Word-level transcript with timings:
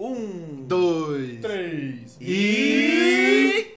Um, 0.00 0.62
dois, 0.64 1.40
três 1.40 2.16
e. 2.20 3.74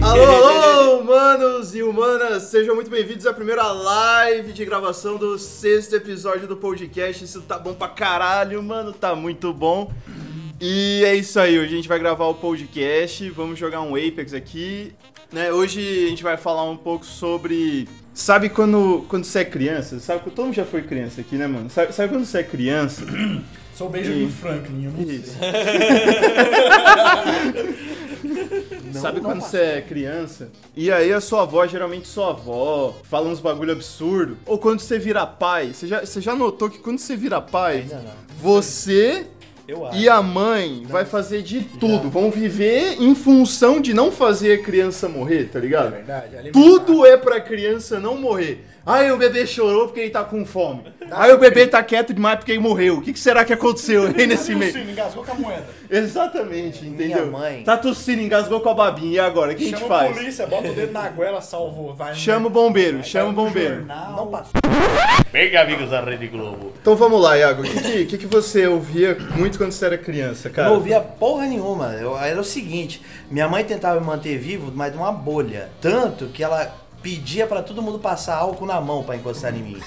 Alô, 0.00 0.22
alô, 0.22 1.00
humanos 1.00 1.74
e 1.74 1.82
humanas, 1.82 2.44
sejam 2.44 2.76
muito 2.76 2.88
bem-vindos 2.88 3.26
à 3.26 3.34
primeira 3.34 3.72
live 3.72 4.52
de 4.52 4.64
gravação 4.64 5.16
do 5.16 5.36
sexto 5.36 5.96
episódio 5.96 6.46
do 6.46 6.56
podcast. 6.56 7.24
Isso 7.24 7.42
tá 7.42 7.58
bom 7.58 7.74
pra 7.74 7.88
caralho, 7.88 8.62
mano, 8.62 8.92
tá 8.92 9.16
muito 9.16 9.52
bom. 9.52 9.92
E 10.60 11.02
é 11.04 11.16
isso 11.16 11.40
aí, 11.40 11.58
hoje 11.58 11.72
a 11.72 11.76
gente 11.76 11.88
vai 11.88 11.98
gravar 11.98 12.26
o 12.26 12.34
podcast, 12.34 13.28
vamos 13.30 13.58
jogar 13.58 13.80
um 13.80 13.96
Apex 13.96 14.32
aqui. 14.32 14.94
Né? 15.32 15.52
Hoje 15.52 15.80
a 16.06 16.08
gente 16.08 16.22
vai 16.22 16.36
falar 16.36 16.70
um 16.70 16.76
pouco 16.76 17.04
sobre. 17.04 17.88
Sabe 18.18 18.48
quando, 18.48 19.04
quando 19.10 19.26
você 19.26 19.40
é 19.40 19.44
criança? 19.44 20.00
Sabe 20.00 20.24
que 20.24 20.30
todo 20.30 20.46
mundo 20.46 20.54
já 20.54 20.64
foi 20.64 20.80
criança 20.82 21.20
aqui, 21.20 21.36
né, 21.36 21.46
mano? 21.46 21.68
Sabe, 21.68 21.92
sabe 21.94 22.08
quando 22.14 22.24
você 22.24 22.38
é 22.38 22.42
criança? 22.42 23.04
Sou 23.74 23.88
o 23.88 23.90
Benjamin 23.90 24.24
E- 24.24 24.30
Franklin, 24.32 24.84
eu 24.86 24.90
não 24.90 25.02
Isso. 25.02 25.36
sei. 25.38 25.52
Sabe 28.94 29.20
quando 29.20 29.42
você 29.42 29.58
é 29.58 29.82
criança? 29.82 30.48
E 30.74 30.90
aí 30.90 31.12
a 31.12 31.20
sua 31.20 31.42
avó, 31.42 31.66
geralmente 31.66 32.08
sua 32.08 32.30
avó, 32.30 32.96
fala 33.04 33.28
uns 33.28 33.38
bagulho 33.38 33.72
absurdo. 33.72 34.38
Ou 34.46 34.56
quando 34.58 34.80
você 34.80 34.98
vira 34.98 35.26
pai, 35.26 35.74
você 35.74 35.86
já, 35.86 36.00
você 36.00 36.18
já 36.18 36.34
notou 36.34 36.70
que 36.70 36.78
quando 36.78 36.98
você 36.98 37.14
vira 37.16 37.38
pai, 37.42 37.84
não. 37.90 38.00
você 38.40 39.26
Eu 39.68 39.84
acho. 39.86 39.98
e 39.98 40.08
a 40.08 40.22
mãe 40.22 40.84
vai 40.88 41.04
fazer 41.04 41.42
de 41.42 41.60
tudo. 41.62 42.08
Vão 42.08 42.30
viver 42.30 42.96
em 43.00 43.14
função 43.14 43.80
de 43.80 43.92
não 43.92 44.12
fazer 44.12 44.52
a 44.60 44.62
criança 44.62 45.08
morrer, 45.08 45.44
tá 45.52 45.58
É 45.58 45.62
ligado? 45.62 45.90
verdade. 45.90 46.36
alimentar. 46.36 46.52
Tudo 46.60 47.04
é 47.04 47.16
pra 47.16 47.40
criança 47.40 47.98
não 47.98 48.16
morrer. 48.16 48.64
Ai, 48.88 49.10
o 49.10 49.16
bebê 49.16 49.44
chorou 49.46 49.86
porque 49.86 49.98
ele 49.98 50.10
tá 50.10 50.22
com 50.22 50.46
fome. 50.46 50.84
Ai, 51.10 51.32
o 51.32 51.38
bebê 51.38 51.66
tá 51.66 51.82
quieto 51.82 52.14
demais 52.14 52.36
porque 52.38 52.52
ele 52.52 52.60
morreu. 52.60 52.98
O 52.98 53.02
que, 53.02 53.12
que 53.12 53.18
será 53.18 53.44
que 53.44 53.52
aconteceu 53.52 54.04
aí 54.06 54.26
nesse 54.28 54.54
meio? 54.54 54.72
sino? 54.72 54.90
Engasgou 54.92 55.24
com 55.24 55.32
a 55.32 55.34
moeda. 55.34 55.66
Exatamente, 55.90 56.86
entendeu? 56.86 57.26
mãe- 57.30 57.64
Tá 57.64 57.76
tossindo, 57.76 58.22
engasgou 58.22 58.60
com 58.60 58.68
a 58.68 58.74
babinha. 58.74 59.12
E 59.14 59.18
agora? 59.18 59.52
O 59.52 59.54
que 59.56 59.64
a 59.64 59.66
gente 59.68 59.78
Chama 59.80 59.88
faz? 59.88 60.10
a 60.12 60.14
polícia, 60.14 60.46
bota 60.46 60.68
o 60.70 60.72
dedo 60.74 60.92
na 60.92 61.08
goela, 61.08 61.40
salvou. 61.40 61.94
Vai 61.94 62.10
no- 62.10 62.16
Chama 62.16 62.46
o 62.46 62.50
bombeiro, 62.50 62.98
vai 62.98 63.06
chama 63.06 63.30
o 63.30 63.32
bombeiro. 63.32 63.76
jornal. 63.78 64.12
Não 64.16 64.26
passou. 64.28 64.52
Pega, 65.32 65.62
amigos 65.62 65.90
da 65.90 66.00
Rede 66.00 66.28
Globo. 66.28 66.72
Então 66.80 66.94
vamos 66.94 67.20
lá, 67.20 67.36
Iago. 67.36 67.62
O 67.62 67.64
que, 67.64 67.80
que, 67.80 68.04
que 68.06 68.18
que 68.18 68.26
você 68.26 68.66
ouvia 68.68 69.16
muito 69.36 69.58
quando 69.58 69.72
você 69.72 69.84
era 69.86 69.98
criança, 69.98 70.48
Eu 70.48 70.52
cara? 70.52 70.68
não 70.68 70.76
ouvia 70.76 71.00
porra 71.00 71.44
nenhuma. 71.46 71.92
Eu- 71.94 72.16
era 72.16 72.40
o 72.40 72.44
seguinte: 72.44 73.02
minha 73.30 73.48
mãe 73.48 73.64
tentava 73.64 74.00
me 74.00 74.06
manter 74.06 74.38
vivo, 74.38 74.70
mas 74.74 74.92
de 74.92 74.98
uma 74.98 75.10
bolha. 75.12 75.68
Tanto 75.80 76.26
que 76.28 76.42
ela 76.42 76.72
pedia 77.06 77.46
pra 77.46 77.62
todo 77.62 77.80
mundo 77.80 78.00
passar 78.00 78.34
álcool 78.34 78.66
na 78.66 78.80
mão 78.80 79.04
pra 79.04 79.14
encostar 79.14 79.54
em 79.54 79.62
mim. 79.62 79.80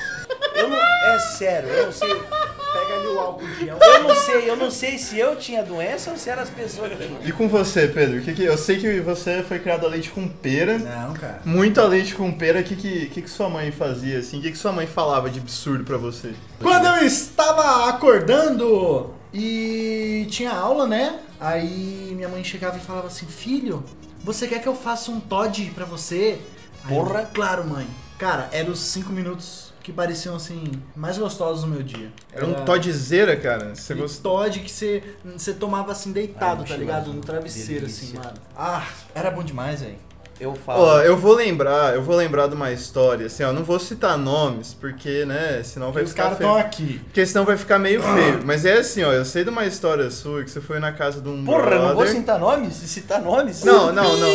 Eu 0.56 0.70
não. 0.70 0.78
É 0.78 1.20
sério, 1.20 1.68
eu 1.68 1.86
não 1.88 1.92
sei. 1.92 2.08
Pega 2.08 2.96
ali 2.96 3.08
o 3.08 3.20
álcool 3.20 3.48
gel. 3.60 3.78
Eu 3.78 4.04
não 4.04 4.16
sei, 4.16 4.50
eu 4.50 4.56
não 4.56 4.72
sei 4.72 4.98
se 4.98 5.20
eu 5.20 5.36
tinha 5.36 5.62
doença 5.62 6.12
ou 6.12 6.18
se 6.18 6.30
eram 6.30 6.44
as 6.44 6.50
pessoas 6.50 6.94
que. 6.94 7.28
E 7.28 7.32
com 7.34 7.50
você, 7.50 7.90
Pedro? 7.90 8.22
Que 8.22 8.34
que, 8.34 8.44
eu 8.46 8.58
sei 8.58 8.80
que 8.80 9.02
você 9.02 9.44
foi 9.44 9.60
criado 9.60 9.86
a 9.86 9.90
leite 9.90 10.12
com 10.12 10.30
pera. 10.30 10.78
Não, 10.78 11.14
cara. 11.14 11.42
Muito 11.44 11.82
a 11.82 11.84
leite 11.84 12.16
com 12.16 12.32
pera. 12.32 12.62
O 12.62 12.64
que, 12.64 12.78
que, 12.78 13.08
que, 13.08 13.22
que 13.24 13.30
sua 13.30 13.50
mãe 13.50 13.70
fazia, 13.70 14.20
assim? 14.20 14.40
O 14.40 14.42
que, 14.42 14.52
que 14.52 14.58
sua 14.58 14.72
mãe 14.72 14.88
falava 14.88 15.30
de 15.30 15.40
absurdo 15.40 15.84
pra 15.84 15.98
você? 15.98 16.34
Quando 16.62 16.86
eu 16.86 17.06
estava 17.06 17.90
acordando 17.90 19.14
e 19.34 20.26
tinha 20.30 20.52
aula, 20.52 20.88
né? 20.88 21.20
Aí 21.38 22.14
minha 22.16 22.30
mãe 22.30 22.46
chegava 22.46 22.78
e 22.78 22.82
falava 22.82 23.08
assim: 23.08 23.26
Filho, 23.26 23.84
você 24.24 24.48
quer 24.48 24.62
que 24.62 24.68
eu 24.68 24.76
faça 24.76 25.12
um 25.12 25.20
Todd 25.20 25.70
pra 25.76 25.84
você? 25.84 26.40
Aí 26.84 26.96
Porra. 26.96 27.26
claro, 27.34 27.66
mãe. 27.68 27.88
Cara, 28.18 28.50
eram 28.52 28.72
os 28.72 28.80
cinco 28.80 29.12
minutos 29.12 29.70
que 29.82 29.94
pareciam 29.94 30.36
assim, 30.36 30.72
mais 30.96 31.18
gostosos 31.18 31.64
do 31.64 31.68
meu 31.68 31.82
dia. 31.82 32.12
Era 32.32 32.46
um 32.46 32.66
todzeira, 32.66 33.36
cara. 33.38 33.74
Você 33.74 33.96
gostou? 33.96 34.40
Todd 34.40 34.60
que 34.60 34.70
você, 34.70 35.04
você 35.24 35.54
tomava 35.54 35.92
assim 35.92 36.12
deitado, 36.12 36.62
Ai, 36.64 36.68
tá 36.68 36.78
ligado? 36.78 37.14
No 37.14 37.22
travesseiro, 37.22 37.86
assim, 37.86 38.08
Delícia. 38.08 38.20
mano. 38.20 38.38
Ah, 38.56 38.88
era 39.16 39.32
bom 39.32 39.44
demais, 39.44 39.82
velho. 39.82 39.98
Eu 40.40 40.56
falo. 40.56 40.82
Ó, 40.84 41.00
eu 41.02 41.18
vou 41.18 41.34
lembrar, 41.36 41.94
eu 41.96 42.02
vou 42.02 42.16
lembrar 42.16 42.48
de 42.48 42.56
uma 42.56 42.72
história, 42.72 43.26
assim, 43.26 43.44
ó, 43.44 43.52
não 43.52 43.64
vou 43.64 43.78
citar 43.80 44.18
nomes, 44.18 44.74
porque, 44.74 45.26
né, 45.26 45.62
senão 45.64 45.92
vai 45.92 46.04
Os 46.04 46.12
ficar 46.12 46.24
caras 46.24 46.38
feio. 46.38 46.50
estão 46.50 46.60
aqui. 46.66 47.02
Porque 47.06 47.26
senão 47.26 47.44
vai 47.46 47.58
ficar 47.58 47.78
meio 47.78 48.02
feio. 48.02 48.40
Mas 48.46 48.64
é 48.66 48.78
assim, 48.78 49.04
ó, 49.04 49.12
eu 49.12 49.26
sei 49.26 49.44
de 49.44 49.50
uma 49.50 49.66
história 49.66 50.10
sua 50.10 50.44
que 50.44 50.50
você 50.52 50.62
foi 50.62 50.80
na 50.80 50.92
casa 50.94 51.20
de 51.20 51.28
um 51.28 51.44
Porra, 51.44 51.72
eu 51.72 51.80
não 51.80 51.88
vou 51.88 51.96
brother. 51.98 52.14
citar 52.16 52.40
nomes? 52.40 52.74
Citar 52.76 53.22
nomes? 53.22 53.64
Não, 53.64 53.92
não, 53.92 54.18
não. 54.18 54.30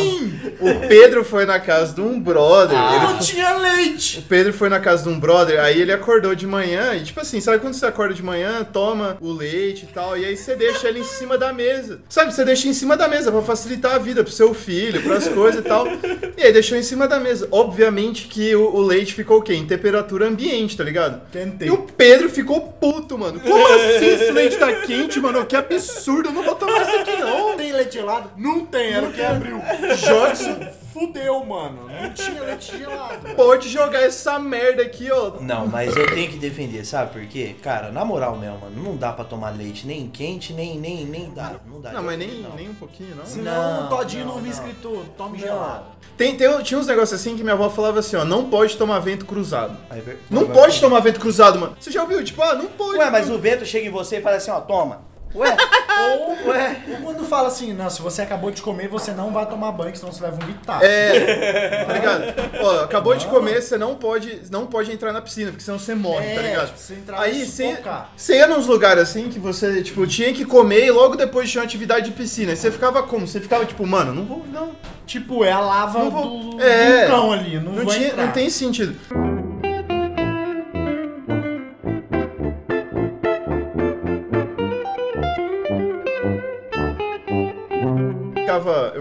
O 0.61 0.87
Pedro 0.87 1.23
foi 1.23 1.45
na 1.45 1.59
casa 1.59 1.93
de 1.93 2.01
um 2.01 2.19
brother. 2.19 2.77
Ah. 2.77 2.95
ele 2.95 3.13
Não 3.13 3.19
tinha 3.19 3.57
leite! 3.57 4.19
O 4.19 4.21
Pedro 4.23 4.53
foi 4.53 4.69
na 4.69 4.79
casa 4.79 5.03
de 5.03 5.09
um 5.09 5.19
brother, 5.19 5.59
aí 5.59 5.81
ele 5.81 5.91
acordou 5.91 6.35
de 6.35 6.45
manhã 6.45 6.93
e, 6.93 7.03
tipo 7.03 7.19
assim, 7.19 7.41
sabe 7.41 7.59
quando 7.59 7.73
você 7.73 7.85
acorda 7.85 8.13
de 8.13 8.21
manhã, 8.23 8.63
toma 8.63 9.17
o 9.19 9.31
leite 9.31 9.87
e 9.89 9.93
tal, 9.93 10.17
e 10.17 10.23
aí 10.25 10.37
você 10.37 10.55
deixa 10.55 10.87
ele 10.87 10.99
em 10.99 11.03
cima 11.03 11.37
da 11.37 11.51
mesa. 11.51 11.99
Sabe, 12.09 12.31
você 12.33 12.45
deixa 12.45 12.67
em 12.67 12.73
cima 12.73 12.95
da 12.95 13.07
mesa 13.07 13.31
pra 13.31 13.41
facilitar 13.41 13.95
a 13.95 13.97
vida 13.97 14.23
pro 14.23 14.31
seu 14.31 14.53
filho, 14.53 15.01
pras 15.01 15.27
coisas 15.27 15.61
e 15.61 15.67
tal. 15.67 15.94
E 16.37 16.43
aí 16.43 16.51
deixou 16.51 16.77
em 16.77 16.83
cima 16.83 17.07
da 17.07 17.19
mesa. 17.19 17.47
Obviamente 17.51 18.27
que 18.27 18.55
o, 18.55 18.75
o 18.75 18.81
leite 18.81 19.13
ficou 19.13 19.39
o 19.39 19.41
quê? 19.41 19.53
Em 19.53 19.65
temperatura 19.65 20.27
ambiente, 20.27 20.75
tá 20.75 20.83
ligado? 20.83 21.21
Tentei. 21.31 21.67
E 21.67 21.71
o 21.71 21.77
Pedro 21.77 22.29
ficou 22.29 22.61
puto, 22.61 23.17
mano. 23.17 23.39
Como 23.39 23.67
assim 23.73 24.05
esse 24.05 24.31
leite 24.31 24.57
tá 24.57 24.71
quente, 24.73 25.19
mano? 25.19 25.45
Que 25.45 25.55
absurdo, 25.55 26.29
eu 26.29 26.33
não 26.33 26.43
vou 26.43 26.55
tomar 26.55 26.81
isso 26.81 26.95
aqui 26.97 27.15
não. 27.17 27.55
Tem 27.55 27.71
leite 27.71 27.93
gelado? 27.93 28.31
Não 28.37 28.65
tem, 28.65 28.93
era 28.93 29.07
o 29.07 29.11
que 29.11 29.21
abriu. 29.21 29.59
Jogson, 29.95 30.67
Fudeu, 30.95 31.43
mano. 31.43 31.89
Não 31.89 32.13
tinha 32.13 32.41
leite 32.41 32.77
gelado. 32.77 33.35
pode 33.35 33.67
jogar 33.67 33.99
essa 33.99 34.39
merda 34.39 34.81
aqui, 34.81 35.11
ó. 35.11 35.33
Não, 35.41 35.67
mas 35.67 35.93
eu 35.93 36.05
tenho 36.13 36.31
que 36.31 36.37
defender, 36.37 36.85
sabe 36.85 37.11
por 37.11 37.25
quê? 37.27 37.53
Cara, 37.61 37.91
na 37.91 38.05
moral 38.05 38.37
mesmo, 38.37 38.59
mano, 38.59 38.81
não 38.81 38.95
dá 38.95 39.11
pra 39.11 39.25
tomar 39.25 39.49
leite 39.49 39.85
nem 39.85 40.07
quente, 40.07 40.53
nem, 40.53 40.79
nem, 40.79 41.03
nem 41.03 41.29
dá. 41.31 41.55
Não 41.67 41.81
dá. 41.81 41.91
Não, 41.91 42.01
mas 42.01 42.17
nem, 42.17 42.41
não. 42.41 42.55
nem 42.55 42.69
um 42.69 42.73
pouquinho, 42.75 43.13
não. 43.13 43.25
Senão 43.25 43.81
Não, 43.81 43.85
o 43.87 43.89
Todinho 43.89 44.25
não, 44.25 44.35
não, 44.35 44.41
vi 44.41 44.49
escrito 44.51 45.05
tome 45.17 45.37
Não. 45.37 45.45
gelado. 45.45 45.85
Tem, 46.15 46.37
tem, 46.37 46.63
tinha 46.63 46.79
uns 46.79 46.87
negócios 46.87 47.19
assim 47.19 47.35
que 47.35 47.43
minha 47.43 47.55
avó 47.55 47.69
falava 47.69 47.99
assim, 47.99 48.15
ó, 48.15 48.23
não 48.23 48.49
pode 48.49 48.77
tomar 48.77 48.99
vento 48.99 49.25
cruzado. 49.25 49.75
Aí, 49.89 50.01
Não 50.29 50.47
pode 50.47 50.79
tomar 50.79 51.01
vento 51.01 51.19
cruzado, 51.19 51.59
mano. 51.59 51.75
Você 51.77 51.91
já 51.91 52.03
ouviu? 52.03 52.23
Tipo, 52.23 52.41
ah, 52.41 52.55
não 52.55 52.67
pode. 52.67 52.99
Ué, 52.99 53.09
mas 53.09 53.29
o 53.29 53.37
vento 53.37 53.65
chega 53.65 53.85
em 53.85 53.91
você 53.91 54.19
e 54.19 54.21
fala 54.21 54.37
assim, 54.37 54.49
ó, 54.49 54.61
toma. 54.61 55.01
Ué, 55.35 55.57
Ou, 55.99 56.49
ué, 56.49 56.77
ou 56.91 56.97
quando 56.97 57.25
fala 57.25 57.47
assim, 57.47 57.73
não, 57.73 57.89
se 57.89 58.01
você 58.01 58.21
acabou 58.21 58.51
de 58.51 58.61
comer, 58.61 58.87
você 58.87 59.11
não 59.11 59.31
vai 59.31 59.45
tomar 59.45 59.71
banho, 59.71 59.95
senão 59.95 60.11
você 60.11 60.21
vai 60.21 60.31
vomitar. 60.31 60.79
É, 60.83 61.85
tá 61.85 61.93
ligado? 61.93 62.23
Ó, 62.61 62.83
acabou 62.83 63.15
de 63.15 63.25
comer, 63.27 63.61
você 63.61 63.77
não 63.77 63.95
pode, 63.95 64.41
não 64.51 64.65
pode 64.67 64.91
entrar 64.91 65.11
na 65.13 65.21
piscina, 65.21 65.51
porque 65.51 65.63
senão 65.63 65.79
você 65.79 65.95
morre, 65.95 66.25
tá 66.35 66.41
É, 66.41 66.47
ligado? 66.49 66.67
tipo, 66.67 66.79
você 66.79 66.93
entrar 66.93 67.19
Aí 67.21 67.45
você, 67.45 67.69
sufocar. 67.71 68.09
você 68.15 68.35
ia 68.37 68.47
nos 68.47 68.67
lugares 68.67 69.03
assim 69.03 69.29
que 69.29 69.39
você, 69.39 69.81
tipo, 69.81 70.05
tinha 70.07 70.33
que 70.33 70.45
comer 70.45 70.85
e 70.85 70.91
logo 70.91 71.15
depois 71.15 71.49
tinha 71.49 71.61
uma 71.61 71.65
atividade 71.65 72.05
de 72.05 72.11
piscina. 72.11 72.51
E 72.53 72.55
você 72.57 72.69
ficava 72.71 73.03
como? 73.03 73.27
Você 73.27 73.39
ficava 73.39 73.65
tipo, 73.65 73.85
mano, 73.85 74.13
não 74.13 74.25
vou, 74.25 74.45
não. 74.51 74.71
Tipo, 75.05 75.43
é 75.43 75.51
a 75.51 75.59
lava 75.59 75.99
Não 75.99 76.09
vou- 76.09 76.39
do 76.55 76.61
é. 76.61 77.01
vulcão 77.05 77.31
ali, 77.31 77.59
não, 77.59 77.71
Não, 77.73 77.83
vou 77.83 77.93
tinha, 77.93 78.07
entrar. 78.07 78.25
não 78.25 78.31
tem 78.31 78.49
sentido. 78.49 78.95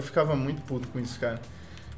Ficava, 0.04 0.36
muito 0.36 0.62
puto 0.62 0.86
com 0.88 1.00
isso, 1.00 1.18
cara. 1.18 1.40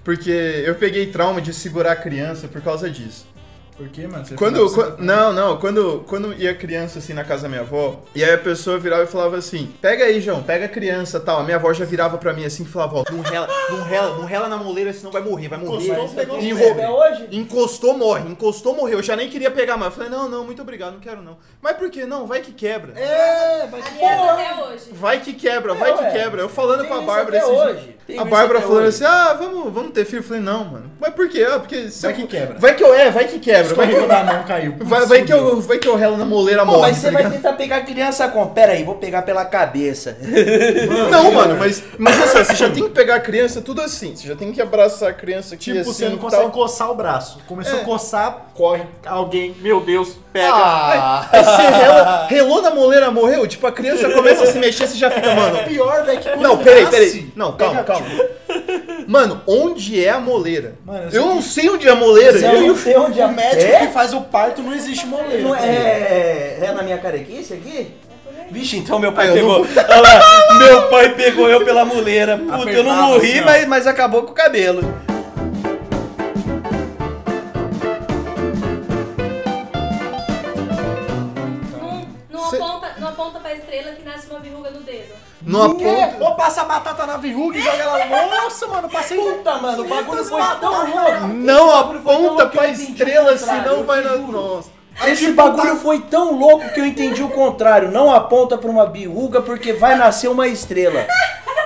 Porque 0.03 0.31
eu 0.31 0.75
peguei 0.77 1.06
trauma 1.09 1.41
de 1.41 1.53
segurar 1.53 1.93
a 1.93 1.97
criança 1.97 2.49
por 2.49 2.62
causa 2.62 2.89
disso. 2.89 3.27
Por 3.76 3.88
quê, 3.88 4.06
mano? 4.06 4.25
Você 4.25 4.34
Quando, 4.34 4.69
ficava- 4.70 4.92
quan- 4.92 5.04
não, 5.04 5.32
não, 5.34 5.56
quando, 5.59 6.03
quando 6.06 6.32
ia 6.34 6.54
criança 6.54 6.98
assim 6.98 7.12
na 7.12 7.25
casa 7.25 7.42
da 7.42 7.48
minha 7.50 7.60
avó, 7.60 8.00
e 8.14 8.25
aí 8.25 8.32
a 8.32 8.38
pessoa 8.38 8.78
virava 8.78 9.03
e 9.03 9.06
falava 9.06 9.37
assim: 9.37 9.70
Pega 9.82 10.04
aí, 10.04 10.19
João, 10.20 10.42
pega 10.42 10.64
a 10.64 10.69
criança 10.69 11.20
tal. 11.20 11.41
A 11.41 11.42
minha 11.44 11.56
avó 11.56 11.72
já 11.75 11.84
virava 11.84 12.16
pra 12.16 12.32
mim 12.32 12.44
assim 12.47 12.62
e 12.62 12.66
falava: 12.66 12.97
Ó, 12.97 13.04
não 13.12 13.20
rela, 13.20 13.47
não 13.70 13.82
rela, 13.82 14.16
não 14.16 14.25
rela 14.25 14.48
na 14.48 14.56
moleira, 14.56 14.92
senão 14.94 15.12
vai 15.12 15.20
morrer, 15.20 15.48
vai 15.48 15.59
morrer. 15.59 15.88
Encostou, 15.91 16.09
pegou 16.09 16.36
hoje? 16.38 17.28
Encostou, 17.32 17.98
morre. 17.98 18.31
Encostou, 18.31 18.75
morreu. 18.75 18.98
Eu 18.98 19.03
já 19.03 19.15
nem 19.15 19.28
queria 19.28 19.50
pegar 19.50 19.76
mais. 19.76 19.92
Eu 19.92 19.97
falei, 19.98 20.10
não, 20.10 20.26
não, 20.28 20.42
muito 20.44 20.62
obrigado, 20.62 20.94
não 20.94 21.00
quero 21.00 21.20
não. 21.20 21.36
Mas 21.60 21.76
por 21.76 21.91
quê? 21.91 22.06
Não, 22.06 22.26
vai 22.26 22.41
que 22.41 22.53
quebra. 22.53 22.98
É, 22.98 23.66
vai 23.66 23.83
que 23.83 24.62
hoje. 24.62 24.91
Vai 24.92 25.21
que 25.21 25.33
quebra, 25.34 25.74
vai 25.74 25.92
que 25.97 26.10
quebra. 26.12 26.41
Eu 26.41 26.48
falando 26.48 26.80
Tem 26.80 26.89
com 26.89 26.95
a 26.95 27.01
Bárbara 27.03 27.36
esse 27.36 27.47
dia- 27.47 27.54
hoje. 27.54 27.97
Tem 28.06 28.18
A 28.18 28.24
Bárbara 28.24 28.60
falando 28.60 28.78
hoje. 28.86 28.89
assim: 28.89 29.04
ah, 29.04 29.34
vamos, 29.34 29.72
vamos 29.72 29.92
ter 29.92 30.04
filho. 30.04 30.21
Eu 30.21 30.24
falei, 30.24 30.42
não, 30.42 30.65
mano. 30.65 30.91
Mas 31.01 31.12
por 31.12 31.28
quê? 31.28 31.45
Ah, 31.48 31.59
porque. 31.59 31.89
Vai 32.01 32.12
eu- 32.12 32.16
que 32.16 32.27
quebra. 32.27 32.59
Vai 32.59 32.74
que 32.74 32.84
eu. 32.84 32.95
É, 32.95 33.10
vai 33.10 33.27
que 33.27 33.39
quebra. 33.39 33.66
Vai 33.74 33.89
que, 33.89 34.07
da 34.07 34.24
mão, 34.24 34.42
caiu. 34.45 34.74
vai, 34.80 35.07
vai 35.07 35.22
que 35.24 35.33
eu, 35.33 35.60
vai 35.60 35.78
que 35.78 35.89
eu 35.89 35.97
relo 35.97 36.16
na 36.16 36.24
moleira 36.24 36.65
Pô, 36.65 36.72
morre. 36.72 36.83
mas 36.83 36.97
você 36.98 37.07
tá 37.07 37.13
vai 37.13 37.22
ligado? 37.22 37.33
tentar 37.42 37.53
pegar 37.54 37.77
a 37.77 37.80
criança 37.80 38.28
como? 38.28 38.51
Pera 38.51 38.72
aí, 38.72 38.84
vou 38.84 38.95
pegar 38.97 39.22
pela 39.22 39.45
cabeça. 39.45 40.16
Não, 41.10 41.33
mano, 41.33 41.57
mas, 41.59 41.83
mas 41.98 42.21
assim, 42.22 42.45
você 42.45 42.54
já 42.54 42.71
tem 42.71 42.84
que 42.84 42.91
pegar 42.91 43.16
a 43.16 43.21
criança 43.21 43.60
tudo 43.60 43.80
assim. 43.80 44.15
Você 44.15 44.28
já 44.28 44.36
tem 44.36 44.53
que 44.53 44.60
abraçar 44.60 45.10
a 45.10 45.13
criança 45.13 45.54
aqui 45.54 45.65
Tipo, 45.66 45.80
assim 45.80 45.92
você 45.92 46.09
não 46.09 46.18
consegue 46.18 46.42
tal. 46.42 46.51
coçar 46.53 46.91
o 46.91 46.95
braço. 46.95 47.39
Começou 47.47 47.78
É. 47.78 47.83
a 47.83 47.84
coçar, 47.84 48.47
corre 48.54 48.83
alguém, 49.04 49.54
meu 49.60 49.80
Deus, 49.80 50.16
pega. 50.33 50.47
Ah, 50.54 51.28
Aí 51.33 51.42
você 51.45 51.63
rela, 51.63 52.27
relou 52.28 52.63
na 52.63 52.71
moleira, 52.71 53.10
morreu? 53.10 53.47
Tipo, 53.47 53.66
a 53.66 53.72
criança 53.72 54.09
começa 54.10 54.45
a 54.45 54.47
se 54.47 54.59
mexer, 54.59 54.86
você 54.86 54.97
já 54.97 55.10
fica, 55.10 55.34
mano. 55.34 55.59
Pior, 55.65 56.04
velho, 56.04 56.21
que 56.21 56.28
quando 56.28 56.42
Não, 56.42 56.59
peraí, 56.59 56.86
peraí. 56.86 57.33
Não, 57.36 57.53
calma, 57.53 57.83
calma. 57.83 58.07
Mano, 59.06 59.41
onde 59.47 60.04
é 60.04 60.10
a 60.10 60.18
moleira? 60.18 60.74
Mano, 60.84 61.08
eu 61.12 61.22
eu 61.22 61.26
não 61.26 61.41
sei 61.42 61.68
onde 61.70 61.86
é 61.86 61.91
a 61.91 61.94
moleira. 61.94 62.38
eu 62.38 62.53
Eu- 62.54 62.66
não 62.68 62.76
sei 62.76 62.97
onde 62.97 63.20
O 63.20 63.22
é. 63.22 63.28
médico 63.28 63.72
É? 63.72 63.86
que 63.86 63.92
faz 63.92 64.12
o 64.12 64.20
parto 64.22 64.62
não 64.62 64.74
existe 64.74 65.06
moleira. 65.06 65.42
Não 65.42 65.54
é, 65.54 66.58
é 66.60 66.72
na 66.74 66.82
minha 66.82 66.98
carequice 66.98 67.54
aqui? 67.54 67.94
Vixe, 68.50 68.76
então 68.78 68.98
meu 68.98 69.12
pai 69.12 69.28
Ah, 69.30 69.32
pegou. 69.32 69.64
não 69.64 69.66
Olha 69.84 70.00
lá, 70.00 70.54
meu 70.58 70.82
pai 70.88 71.14
pegou 71.14 71.48
eu 71.48 71.64
pela 71.64 71.84
muleira. 71.84 72.36
Puta, 72.38 72.53
eu 72.70 72.82
não 72.84 72.92
Apertava 72.92 73.03
morri, 73.08 73.32
assim, 73.32 73.41
mas, 73.42 73.66
mas 73.66 73.86
acabou 73.86 74.22
com 74.22 74.30
o 74.32 74.34
cabelo. 74.34 74.82
Não, 81.72 82.06
não, 82.30 82.50
Cê- 82.50 82.56
aponta, 82.56 82.92
não 82.98 83.08
aponta 83.08 83.41
pra 83.41 83.54
estrela 83.54 83.92
que 83.92 84.03
nasce 84.04 84.28
uma 84.28 84.41
verruga 84.41 84.70
no 84.70 84.80
dedo. 84.80 85.14
Não 85.56 85.64
aponta. 85.64 86.16
Ou 86.20 86.34
passa 86.34 86.62
a 86.62 86.64
batata 86.64 87.06
na 87.06 87.16
verruga 87.16 87.58
e 87.58 87.62
joga 87.62 87.76
ela. 87.76 88.26
Nossa, 88.26 88.66
mano, 88.66 88.88
passei. 88.88 89.18
Puta, 89.18 89.54
mano, 89.56 89.82
o 89.82 89.88
bagulho 89.88 90.24
foi 90.24 90.42
tão 90.60 90.92
cara. 90.92 91.10
louco. 91.20 91.26
Não 91.28 91.74
aponta 91.74 92.47
pra 92.47 92.68
entendi 92.68 92.82
o 92.82 92.91
estrela, 92.91 93.32
contrário, 93.32 93.62
senão 93.62 93.84
vai 93.84 94.03
na. 94.03 94.16
Nossa. 94.16 94.76
Esse 95.04 95.32
bagulho 95.32 95.76
foi 95.76 96.00
tão 96.00 96.38
louco 96.38 96.72
que 96.72 96.80
eu 96.80 96.86
entendi 96.86 97.22
o 97.22 97.28
contrário. 97.28 97.91
Não 97.91 98.12
aponta 98.12 98.56
pra 98.56 98.70
uma 98.70 98.86
biruga 98.86 99.42
porque 99.42 99.72
vai 99.72 99.94
nascer 99.97 100.28
uma 100.28 100.48
estrela. 100.48 101.06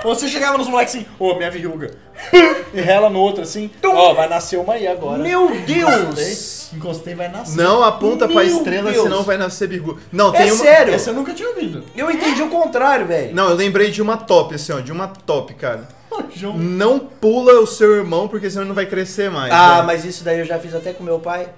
Ou 0.03 0.15
você 0.15 0.27
chegava 0.27 0.57
nos 0.57 0.67
moleques 0.67 0.95
assim, 0.95 1.05
ô, 1.19 1.35
minha 1.35 1.51
verruga. 1.51 1.91
E 2.73 2.79
rela 2.79 3.09
no 3.09 3.19
outro 3.19 3.43
assim, 3.43 3.69
ó, 3.83 4.13
vai 4.13 4.29
nascer 4.29 4.57
uma 4.57 4.73
aí 4.75 4.87
agora. 4.87 5.17
Meu 5.21 5.49
Deus! 5.65 6.71
Encostei, 6.73 7.13
vai 7.13 7.27
nascer. 7.27 7.57
Não 7.61 7.83
aponta 7.83 8.27
pra 8.29 8.43
Meu 8.43 8.57
estrela, 8.57 8.91
Deus. 8.91 9.03
senão 9.03 9.23
vai 9.23 9.37
nascer 9.37 9.67
bigu. 9.67 9.99
Não, 10.09 10.33
É 10.33 10.37
tem 10.43 10.51
uma. 10.53 10.63
sério? 10.63 10.93
Essa 10.93 11.09
eu 11.09 11.13
nunca 11.13 11.33
tinha 11.33 11.49
ouvido. 11.49 11.83
Eu 11.95 12.09
entendi 12.09 12.41
o 12.41 12.47
contrário, 12.49 13.05
velho. 13.05 13.35
Não, 13.35 13.49
eu 13.49 13.55
lembrei 13.55 13.91
de 13.91 14.01
uma 14.01 14.15
top, 14.15 14.55
assim, 14.55 14.71
ó, 14.71 14.79
de 14.79 14.89
uma 14.91 15.07
top, 15.09 15.53
cara. 15.55 15.85
João. 16.33 16.57
Não 16.57 16.97
pula 16.97 17.59
o 17.59 17.67
seu 17.67 17.93
irmão, 17.93 18.29
porque 18.29 18.49
senão 18.49 18.61
ele 18.63 18.69
não 18.69 18.75
vai 18.75 18.85
crescer 18.85 19.29
mais. 19.29 19.51
Ah, 19.51 19.75
velho. 19.75 19.87
mas 19.87 20.05
isso 20.05 20.23
daí 20.23 20.39
eu 20.39 20.45
já 20.45 20.57
fiz 20.57 20.73
até 20.73 20.93
com 20.93 21.03
meu 21.03 21.19
pai. 21.19 21.49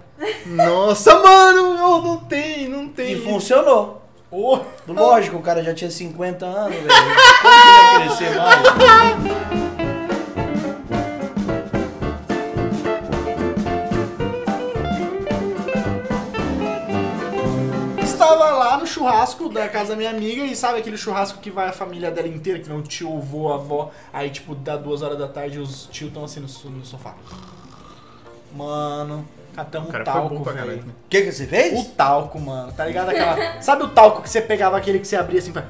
Nossa, 0.47 1.13
mano, 1.19 1.75
não, 1.75 2.01
não 2.01 2.17
tem, 2.17 2.67
não 2.67 2.87
tem. 2.87 3.13
E 3.13 3.21
funcionou. 3.21 4.02
Ô, 4.35 4.59
Lógico, 4.87 5.37
o 5.37 5.41
cara 5.43 5.63
já 5.63 5.75
tinha 5.75 5.91
50 5.91 6.43
anos, 6.43 6.75
velho. 6.75 6.87
Como 6.89 7.13
que 7.13 8.01
ia 8.01 8.07
crescer 8.07 8.35
mais? 8.35 8.63
Estava 18.03 18.49
lá 18.49 18.77
no 18.77 18.87
churrasco 18.87 19.49
da 19.49 19.69
casa 19.69 19.89
da 19.89 19.95
minha 19.95 20.09
amiga 20.09 20.43
e 20.43 20.55
sabe 20.55 20.79
aquele 20.79 20.97
churrasco 20.97 21.39
que 21.39 21.51
vai 21.51 21.69
a 21.69 21.71
família 21.71 22.09
dela 22.09 22.27
inteira, 22.27 22.57
que 22.57 22.67
vem 22.67 22.79
o 22.79 22.81
tio, 22.81 23.13
o 23.13 23.21
vô, 23.21 23.51
a 23.51 23.55
avó, 23.55 23.91
aí 24.11 24.31
tipo, 24.31 24.55
dá 24.55 24.75
duas 24.75 25.03
horas 25.03 25.19
da 25.19 25.27
tarde 25.27 25.59
os 25.59 25.85
tios 25.91 26.07
estão 26.07 26.23
assim 26.23 26.39
no, 26.39 26.47
no 26.71 26.83
sofá. 26.83 27.13
Mano, 28.51 29.27
catamos 29.53 29.89
O 29.93 30.03
talco, 30.03 30.43
velho. 30.43 30.79
O 30.81 30.93
que, 31.09 31.21
que 31.21 31.31
você 31.31 31.45
fez? 31.47 31.79
O 31.79 31.85
talco, 31.91 32.39
mano, 32.39 32.71
tá 32.73 32.85
ligado? 32.85 33.09
Aquela. 33.09 33.61
Sabe 33.61 33.83
o 33.83 33.87
talco 33.89 34.21
que 34.21 34.29
você 34.29 34.41
pegava 34.41 34.77
aquele 34.77 34.99
que 34.99 35.07
você 35.07 35.15
abria 35.15 35.39
assim, 35.39 35.51
vai- 35.51 35.65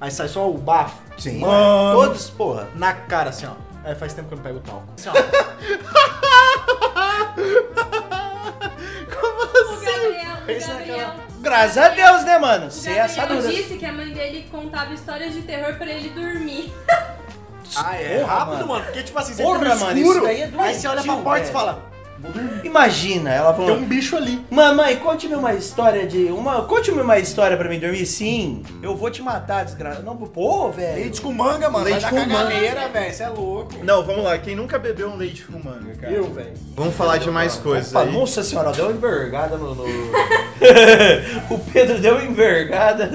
aí 0.00 0.10
sai 0.10 0.28
só 0.28 0.48
o 0.50 0.56
bafo? 0.58 0.98
Sim, 1.18 1.38
Mano. 1.40 1.92
todos, 2.00 2.30
porra. 2.30 2.68
Na 2.74 2.92
cara, 2.94 3.30
assim, 3.30 3.46
ó. 3.46 3.52
É, 3.88 3.94
faz 3.94 4.12
tempo 4.12 4.28
que 4.28 4.34
eu 4.34 4.36
não 4.36 4.42
pego 4.44 4.58
o 4.58 4.60
talco. 4.60 4.84
Assim, 4.96 5.08
ó. 5.08 5.12
O 9.60 9.80
Gabriel, 9.84 10.36
o 10.42 10.68
Gabriel, 10.68 11.10
Graças 11.40 11.78
a 11.78 11.88
Deus, 11.88 12.24
né, 12.24 12.38
mano? 12.38 12.66
o 12.66 12.70
Você 12.70 12.90
é 12.90 13.00
assadura. 13.00 13.42
disse 13.48 13.76
que 13.76 13.84
a 13.84 13.92
mãe 13.92 14.12
dele 14.12 14.46
contava 14.50 14.92
histórias 14.92 15.32
de 15.32 15.42
terror 15.42 15.74
pra 15.76 15.86
ele 15.86 16.10
dormir. 16.10 16.72
Ah, 17.76 17.94
é 17.96 18.18
Porra, 18.20 18.34
rápido, 18.34 18.52
mano. 18.56 18.66
mano. 18.68 18.84
Porque, 18.84 19.02
tipo 19.02 19.18
assim, 19.18 19.32
você 19.34 19.42
Porra, 19.42 19.58
no 19.58 19.80
mano, 19.80 19.98
escuro, 19.98 20.18
isso 20.18 20.26
daí 20.26 20.40
é 20.42 20.50
aí 20.58 20.74
você 20.74 20.88
olha 20.88 21.02
pra 21.02 21.16
porta 21.16 21.48
e 21.48 21.52
fala. 21.52 21.89
Imagina, 22.62 23.30
ela 23.30 23.52
Tem 23.52 23.66
falou. 23.66 23.80
um 23.80 23.84
bicho 23.84 24.16
ali. 24.16 24.44
Mamãe, 24.50 24.96
conte-me 24.96 25.34
uma 25.34 25.54
história 25.54 26.06
de. 26.06 26.26
Uma, 26.26 26.62
conte-me 26.62 27.00
uma 27.00 27.18
história 27.18 27.56
pra 27.56 27.68
mim 27.68 27.78
dormir. 27.78 28.04
Sim, 28.06 28.62
eu 28.82 28.94
vou 28.96 29.10
te 29.10 29.22
matar, 29.22 29.64
desgraçado. 29.64 30.04
Não, 30.04 30.16
pô, 30.16 30.70
velho. 30.70 30.96
Leite 31.00 31.20
com 31.20 31.32
manga, 31.32 31.68
mano. 31.70 31.84
Leite 31.84 32.06
com 32.08 32.16
manga. 32.16 32.44
velho. 32.88 33.12
Você 33.14 33.22
é 33.22 33.28
louco. 33.28 33.84
Não, 33.84 34.04
vamos 34.04 34.22
lá, 34.24 34.36
quem 34.38 34.54
nunca 34.54 34.78
bebeu 34.78 35.08
um 35.08 35.16
leite 35.16 35.44
com 35.44 35.58
manga, 35.58 35.94
cara? 36.00 36.12
Eu, 36.12 36.24
velho. 36.32 36.52
Vamos 36.76 36.94
falar 36.94 37.16
de 37.18 37.30
mais 37.30 37.56
coisas 37.56 37.90
Opa, 37.94 38.02
aí. 38.02 38.12
nossa 38.12 38.42
senhora, 38.42 38.72
deu 38.72 38.86
uma 38.86 38.94
envergada 38.96 39.56
no. 39.56 39.74
no- 39.74 39.84
o 41.50 41.58
Pedro 41.72 41.98
deu 41.98 42.14
uma 42.16 42.24
envergada. 42.24 43.10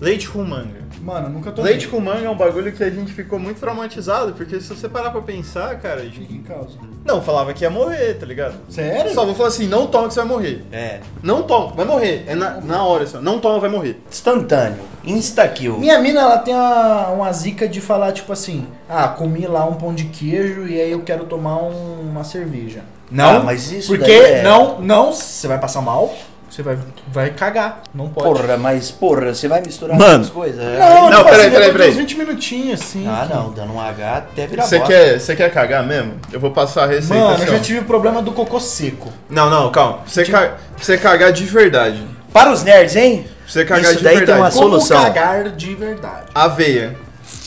Leite 0.00 0.28
com 0.28 0.42
manga. 0.44 0.83
Mano, 1.04 1.28
nunca 1.28 1.52
tô 1.52 1.60
Leite 1.60 1.86
com 1.88 2.00
manga 2.00 2.24
é 2.24 2.30
um 2.30 2.36
bagulho 2.36 2.72
que 2.72 2.82
a 2.82 2.88
gente 2.88 3.12
ficou 3.12 3.38
muito 3.38 3.60
traumatizado, 3.60 4.32
porque 4.32 4.58
se 4.58 4.68
você 4.74 4.88
parar 4.88 5.10
pra 5.10 5.20
pensar, 5.20 5.78
cara, 5.78 6.00
gente 6.02 6.20
Fica 6.20 6.32
em 6.32 6.42
casa. 6.42 6.70
não 7.04 7.20
falava 7.20 7.52
que 7.52 7.62
ia 7.62 7.68
morrer, 7.68 8.14
tá 8.14 8.24
ligado? 8.24 8.54
Sério? 8.70 9.12
Só 9.12 9.26
vou 9.26 9.34
falar 9.34 9.48
assim, 9.48 9.66
não 9.68 9.86
toma 9.86 10.08
que 10.08 10.14
você 10.14 10.20
vai 10.20 10.28
morrer. 10.28 10.64
É. 10.72 11.00
Não 11.22 11.42
toma, 11.42 11.74
vai 11.74 11.84
morrer. 11.84 12.24
É 12.26 12.34
na, 12.34 12.58
na 12.62 12.82
hora, 12.84 13.06
só. 13.06 13.20
Não 13.20 13.38
toma, 13.38 13.58
vai 13.60 13.68
morrer. 13.68 14.00
Instantâneo. 14.10 14.78
Insta-kill. 15.04 15.76
Minha 15.78 15.98
mina, 15.98 16.20
ela 16.22 16.38
tem 16.38 16.54
uma, 16.54 17.08
uma 17.10 17.32
zica 17.32 17.68
de 17.68 17.80
falar, 17.82 18.12
tipo 18.12 18.32
assim, 18.32 18.66
ah, 18.88 19.06
comi 19.08 19.46
lá 19.46 19.66
um 19.66 19.74
pão 19.74 19.94
de 19.94 20.04
queijo 20.04 20.66
e 20.66 20.80
aí 20.80 20.90
eu 20.90 21.02
quero 21.02 21.26
tomar 21.26 21.58
um- 21.62 22.00
uma 22.10 22.24
cerveja. 22.24 22.80
Não, 23.10 23.36
Ah, 23.36 23.40
mas 23.40 23.70
isso 23.70 23.88
porque 23.88 24.06
daí 24.06 24.32
é- 24.36 24.42
não, 24.42 24.80
não, 24.80 25.12
você 25.12 25.46
vai 25.46 25.58
passar 25.60 25.82
mal, 25.82 26.14
você 26.54 26.62
vai, 26.62 26.78
vai 27.08 27.30
cagar, 27.30 27.82
não 27.94 28.08
pode. 28.08 28.40
Porra, 28.40 28.56
mas 28.56 28.90
porra, 28.90 29.34
você 29.34 29.48
vai 29.48 29.60
misturar 29.60 29.98
Mano. 29.98 30.22
as 30.24 30.30
coisas? 30.30 30.62
É. 30.62 30.78
Não, 30.78 31.10
Não, 31.10 31.18
tipo 31.18 31.30
peraí, 31.30 31.40
assim, 31.46 31.50
peraí, 31.50 31.72
peraí. 31.72 31.90
uns 31.90 31.96
20 31.96 32.16
minutinhos, 32.18 32.80
assim. 32.80 33.06
Ah, 33.08 33.26
que- 33.28 33.34
não, 33.34 33.50
dando 33.50 33.72
um 33.72 33.80
H 33.80 34.16
até 34.18 34.46
virar 34.46 34.62
Você 34.62 34.78
bosta. 34.78 34.94
quer, 34.94 35.18
você 35.20 35.34
quer 35.34 35.52
cagar 35.52 35.84
mesmo? 35.84 36.14
Eu 36.32 36.38
vou 36.38 36.52
passar 36.52 36.84
a 36.84 36.86
receita 36.86 37.14
Mano, 37.14 37.34
assim, 37.34 37.44
eu 37.46 37.52
já 37.52 37.58
tive 37.58 37.78
o 37.80 37.84
problema 37.84 38.22
do 38.22 38.30
cocô 38.32 38.60
seco. 38.60 39.12
Não, 39.28 39.50
não, 39.50 39.70
calma. 39.72 39.94
Pra 39.98 40.02
você, 40.06 40.24
ca... 40.24 40.38
pra 40.40 40.58
você 40.78 40.96
cagar 40.98 41.32
de 41.32 41.44
verdade. 41.44 42.06
Para 42.32 42.52
os 42.52 42.62
nerds, 42.62 42.94
hein? 42.96 43.24
Pra 43.44 43.52
você 43.52 43.64
cagar 43.64 43.84
Isso 43.84 43.96
de 43.98 44.04
daí 44.04 44.16
tem 44.16 44.26
verdade. 44.26 44.40
uma 44.40 44.50
Como 44.50 44.62
solução. 44.80 45.02
cagar 45.02 45.50
de 45.50 45.74
verdade. 45.74 46.26
Aveia. 46.34 46.96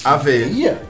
Aveia. 0.04 0.45
Ia? 0.45 0.81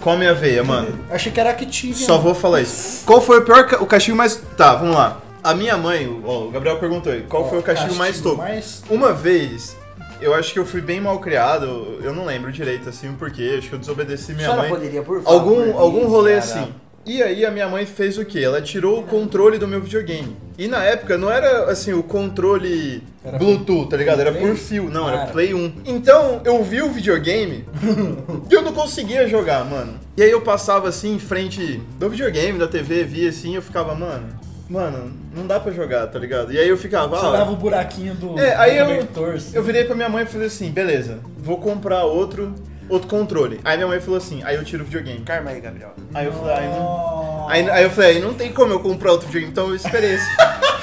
Come 0.00 0.26
aveia, 0.26 0.64
mano. 0.64 0.98
Achei 1.10 1.30
que 1.30 1.38
era 1.38 1.50
Activia. 1.50 1.94
Só 2.06 2.18
vou 2.18 2.34
falar 2.34 2.60
isso. 2.60 3.04
Qual 3.06 3.20
foi 3.20 3.38
o 3.38 3.42
pior, 3.42 3.64
ca- 3.66 3.78
o 3.80 3.86
castigo 3.86 4.16
mais... 4.16 4.34
Tá, 4.56 4.74
vamos 4.74 4.96
lá. 4.96 5.18
A 5.42 5.54
minha 5.54 5.76
mãe, 5.76 6.08
ó, 6.24 6.44
o 6.44 6.50
Gabriel 6.50 6.78
perguntou 6.78 7.12
aí, 7.12 7.22
qual 7.28 7.48
foi 7.48 7.58
o 7.58 7.62
castigo, 7.62 7.94
mais 7.96 8.20
top? 8.20 8.36
mais- 8.36 8.82
Uma 8.88 9.12
vez, 9.12 9.76
eu 10.20 10.32
acho 10.34 10.52
que 10.52 10.58
eu 10.58 10.64
fui 10.64 10.80
bem 10.80 11.00
mal 11.00 11.18
criado, 11.18 11.98
eu 12.02 12.14
não 12.14 12.24
lembro 12.24 12.52
direito 12.52 12.88
assim 12.88 13.08
o 13.08 13.14
porquê, 13.14 13.56
acho 13.58 13.68
que 13.68 13.74
eu 13.74 13.78
desobedeci 13.78 14.34
minha 14.34 14.54
mãe. 14.54 14.68
poderia, 14.68 15.02
por 15.02 15.20
favor, 15.22 15.32
Algum, 15.40 15.78
algum 15.78 16.06
rolê 16.06 16.36
enviar 16.36 16.58
a- 16.58 16.60
assim. 16.62 16.74
E 17.04 17.20
aí 17.20 17.44
a 17.44 17.50
minha 17.50 17.68
mãe 17.68 17.84
fez 17.84 18.16
o 18.16 18.24
quê? 18.24 18.38
Ela 18.38 18.62
tirou 18.62 19.00
o 19.00 19.02
controle 19.02 19.58
do 19.58 19.66
meu 19.66 19.80
videogame. 19.80 20.36
E 20.56 20.68
na 20.68 20.84
época 20.84 21.18
não 21.18 21.28
era 21.28 21.64
assim 21.68 21.92
o 21.92 22.00
controle 22.00 23.02
Era 23.24 23.36
Bluetooth, 23.38 23.88
tá 23.90 23.96
ligado? 23.96 24.20
Era 24.20 24.30
Play? 24.30 24.46
por 24.46 24.54
fio, 24.56 24.88
não, 24.88 25.08
era 25.08 25.18
Cara. 25.18 25.30
Play 25.32 25.52
1. 25.52 25.72
Então 25.84 26.40
eu 26.44 26.62
vi 26.62 26.80
o 26.80 26.88
videogame 26.90 27.64
e 28.48 28.54
eu 28.54 28.62
não 28.62 28.72
conseguia 28.72 29.26
jogar, 29.26 29.64
mano. 29.64 29.94
E 30.16 30.22
aí 30.22 30.30
eu 30.30 30.42
passava 30.42 30.88
assim 30.88 31.12
em 31.14 31.18
frente 31.18 31.82
do 31.98 32.08
videogame, 32.08 32.56
da 32.56 32.68
TV, 32.68 33.02
via 33.02 33.30
assim, 33.30 33.56
eu 33.56 33.62
ficava, 33.62 33.96
mano, 33.96 34.28
mano, 34.68 35.12
não 35.34 35.46
dá 35.46 35.60
pra 35.60 35.72
jogar, 35.72 36.06
tá 36.06 36.18
ligado? 36.18 36.52
E 36.52 36.58
aí 36.58 36.68
eu 36.68 36.76
ficava, 36.76 37.16
Você 37.16 37.26
ah, 37.26 37.30
leva 37.30 37.50
o 37.50 37.56
buraquinho 37.56 38.14
do, 38.14 38.38
é, 38.38 38.54
aí 38.56 38.82
do 39.04 39.20
eu, 39.20 39.36
assim. 39.36 39.56
eu 39.56 39.62
virei 39.62 39.84
pra 39.84 39.94
minha 39.94 40.08
mãe 40.08 40.24
e 40.24 40.26
falei 40.26 40.46
assim, 40.46 40.70
beleza, 40.70 41.20
vou 41.36 41.58
comprar 41.58 42.04
outro, 42.04 42.54
outro 42.88 43.08
controle. 43.08 43.60
Aí 43.64 43.76
minha 43.76 43.88
mãe 43.88 44.00
falou 44.00 44.16
assim, 44.16 44.42
aí 44.44 44.56
eu 44.56 44.64
tiro 44.64 44.82
o 44.82 44.86
videogame. 44.86 45.20
Karma 45.20 45.50
aí, 45.50 45.60
Gabriel. 45.60 45.94
Aí 46.14 46.26
eu 46.26 46.32
falei, 46.32 46.54
aí 46.56 46.68
não, 46.68 47.48
aí, 47.48 47.70
aí 47.70 47.84
eu 47.84 47.90
falei, 47.90 48.16
aí 48.16 48.22
não 48.22 48.34
tem 48.34 48.52
como 48.52 48.72
eu 48.72 48.80
comprar 48.80 49.12
outro 49.12 49.26
videogame, 49.26 49.52
então 49.52 49.68
eu 49.68 49.76
esperei 49.76 50.14
esse. 50.14 50.26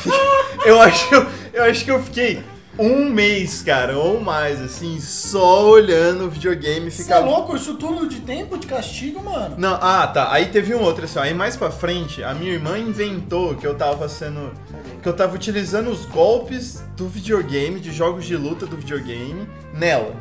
eu, 0.66 0.80
acho, 0.82 1.28
eu 1.54 1.64
acho 1.64 1.84
que 1.84 1.92
eu 1.92 2.02
fiquei 2.02 2.44
um 2.80 3.10
mês, 3.10 3.62
cara, 3.62 3.98
ou 3.98 4.22
mais, 4.22 4.62
assim, 4.62 5.00
só 5.00 5.70
olhando 5.70 6.26
o 6.26 6.30
videogame, 6.30 6.90
Você 6.90 7.12
é 7.12 7.20
louco? 7.20 7.56
Isso 7.56 7.76
tudo 7.76 8.08
de 8.08 8.22
tempo 8.22 8.58
de 8.58 8.66
castigo, 8.66 9.22
mano? 9.22 9.56
Não, 9.58 9.78
ah, 9.82 10.08
tá. 10.08 10.32
Aí 10.32 10.48
teve 10.48 10.74
um 10.74 10.82
outro 10.82 11.04
assim, 11.04 11.20
ó. 11.20 11.24
Aí 11.24 11.34
mais 11.34 11.58
pra 11.58 11.70
frente, 11.70 12.24
a 12.24 12.34
minha 12.34 12.54
irmã 12.54 12.78
inventou 12.78 13.56
que 13.56 13.68
eu 13.68 13.76
tava 13.76 14.08
sendo. 14.08 14.54
Que 15.02 15.10
eu 15.10 15.14
tava 15.14 15.36
utilizando 15.36 15.90
os 15.90 16.06
golpes 16.06 16.84
do 16.96 17.08
videogame, 17.08 17.80
de 17.80 17.92
jogos 17.92 18.26
de 18.26 18.36
luta 18.36 18.66
do 18.66 18.78
videogame, 18.78 19.48
nela. 19.74 20.16